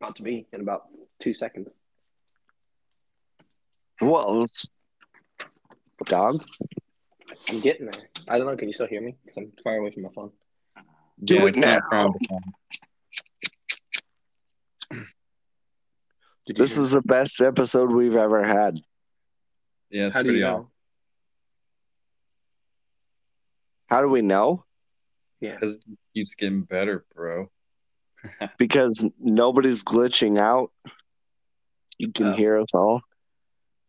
[0.00, 0.86] About to be in about
[1.18, 1.78] two seconds.
[4.00, 4.66] well, it's-
[6.04, 6.44] dog.
[7.48, 8.08] I'm getting there.
[8.28, 8.56] I don't know.
[8.56, 9.16] Can you still hear me?
[9.24, 10.30] Because I'm far away from my phone.
[11.22, 11.80] Do Yeah, it now.
[11.88, 12.40] frowned upon.
[14.90, 18.78] Did you This hear is the best episode we've ever had.
[19.90, 20.62] Yeah, it's How do pretty you awesome.
[20.62, 20.70] know?
[23.88, 24.64] How do we know?
[25.40, 25.54] Yeah.
[25.54, 25.84] Because it
[26.14, 27.50] keeps getting better, bro.
[28.58, 30.72] Because nobody's glitching out.
[31.98, 32.32] You can Oh.
[32.34, 33.00] hear us all.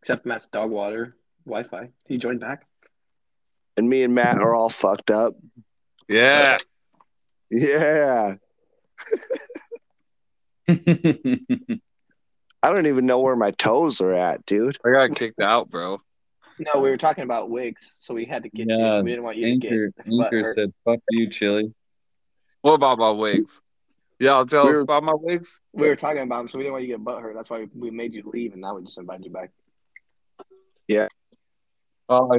[0.02, 1.16] Except Matt's dog water
[1.46, 1.82] Wi-Fi.
[1.86, 2.68] Did he join back?
[3.78, 5.36] And me and Matt are all fucked up.
[6.10, 6.58] Yeah.
[7.52, 8.36] Yeah.
[10.68, 10.74] I
[12.74, 14.78] don't even know where my toes are at, dude.
[14.86, 16.02] I got kicked out, bro.
[16.60, 19.04] No, we were talking about wigs, so we had to get Yeah, you.
[19.04, 19.62] We didn't want you to
[19.96, 20.56] get butt Anchor hurt.
[20.56, 21.72] said, "Fuck you, Chili."
[22.62, 23.62] What about my wigs?
[24.20, 25.60] Y'all tell We're- us about my wigs?
[25.74, 27.36] We were talking about them, so we didn't want you to get butt hurt.
[27.36, 29.52] That's why we made you leave, and now we just invited you back.
[30.88, 31.08] Yeah.
[32.10, 32.34] Oh,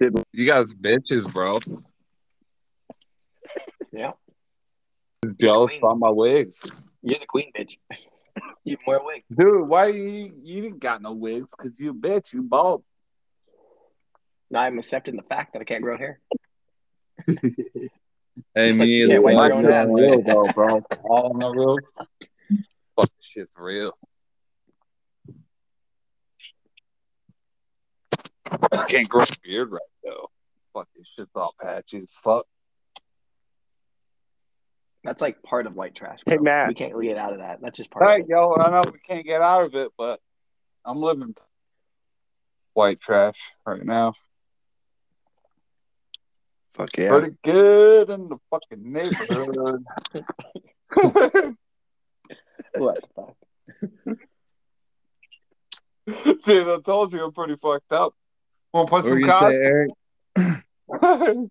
[0.00, 1.60] Did- you guys bitches, bro.
[3.92, 4.12] Yeah,
[5.40, 6.56] Jealous about my wigs.
[7.02, 7.70] you're the queen, bitch.
[8.64, 9.24] you can wear a wig.
[9.34, 11.48] Dude, why you you didn't got no wigs?
[11.58, 12.84] Cause you a bitch, you bald.
[14.50, 16.20] Now I'm accepting the fact that I can't grow hair.
[17.26, 19.20] Hey, Like, me yeah, neither.
[19.22, 19.90] why you growing ass?
[19.92, 20.82] real though, bro.
[21.04, 21.78] All on the real.
[22.96, 23.92] Fuck, shit's real.
[28.50, 30.30] I can't grow a beard right though.
[30.72, 32.46] Fuck, this shit's all patchy as fuck.
[35.04, 36.18] That's like part of white trash.
[36.26, 36.44] Hey, bro.
[36.44, 36.68] Matt.
[36.68, 37.60] we can't get out of that.
[37.62, 38.30] That's just part All right, of it.
[38.30, 40.20] yo, I know we can't get out of it, but
[40.84, 41.34] I'm living
[42.74, 44.14] white trash right now.
[46.72, 47.10] Fuck yeah.
[47.10, 49.84] Pretty good in the fucking neighborhood.
[52.76, 53.36] What the fuck?
[56.44, 58.14] Dude, I told you I'm pretty fucked up.
[58.72, 59.56] Want to put What some you gonna say.
[59.56, 61.50] Eric?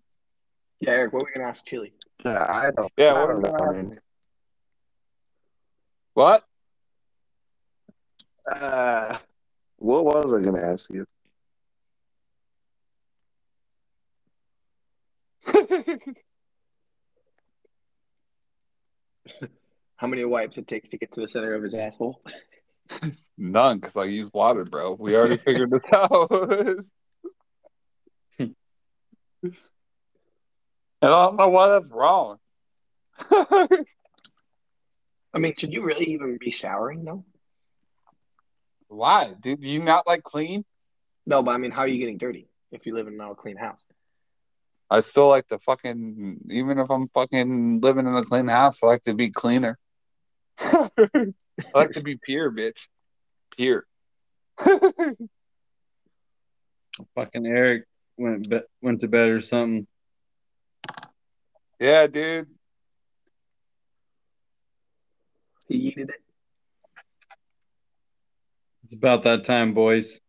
[0.80, 1.92] Yeah, Eric, what were we gonna ask Chili?
[2.24, 3.96] I don't, Yeah, I what don't about- know.
[6.14, 6.44] what?
[8.50, 9.18] Uh,
[9.78, 11.04] what was I gonna ask you?
[19.96, 22.20] How many wipes it takes to get to the center of his asshole?
[23.36, 24.92] None, because I use water, bro.
[24.98, 26.30] We already figured this out.
[29.42, 29.54] And
[31.02, 32.38] I don't know why that's wrong.
[33.30, 33.66] I
[35.38, 37.24] mean, should you really even be showering though?
[38.88, 40.64] why, Do You not like clean?
[41.26, 43.56] No, but I mean, how are you getting dirty if you live in a clean
[43.56, 43.84] house?
[44.90, 48.86] I still like to fucking, even if I'm fucking living in a clean house, I
[48.86, 49.78] like to be cleaner.
[50.58, 51.32] I
[51.74, 52.86] like to be pure, bitch.
[53.54, 53.84] Pure.
[57.14, 57.84] Fucking Eric
[58.18, 59.86] went be- went to bed or something.
[61.78, 62.48] yeah, dude.
[65.68, 66.22] He yeeted it.
[68.84, 70.20] It's about that time, boys.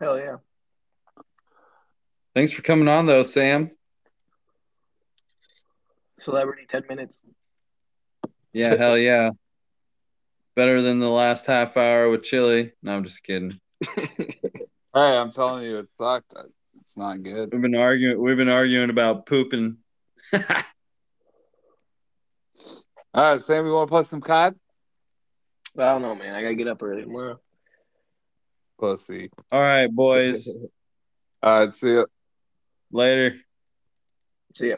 [0.00, 0.36] Hell yeah.
[2.34, 3.72] Thanks for coming on, though, Sam.
[6.20, 7.20] Celebrity ten minutes.
[8.52, 9.30] Yeah, hell yeah.
[10.54, 12.72] Better than the last half hour with Chili.
[12.82, 13.58] No, I'm just kidding.
[14.94, 16.32] Hey, I'm telling you, it sucked.
[16.80, 17.52] It's not good.
[17.52, 18.20] We've been arguing.
[18.20, 19.76] We've been arguing about pooping.
[20.32, 20.42] All
[23.14, 24.54] right, Sam, you want to play some COD?
[25.78, 26.34] I don't know, man.
[26.34, 27.38] I gotta get up early tomorrow.
[28.78, 29.30] Pussy.
[29.52, 30.48] All right, boys.
[31.42, 32.04] All right, see ya.
[32.90, 33.36] Later.
[34.54, 34.76] See ya.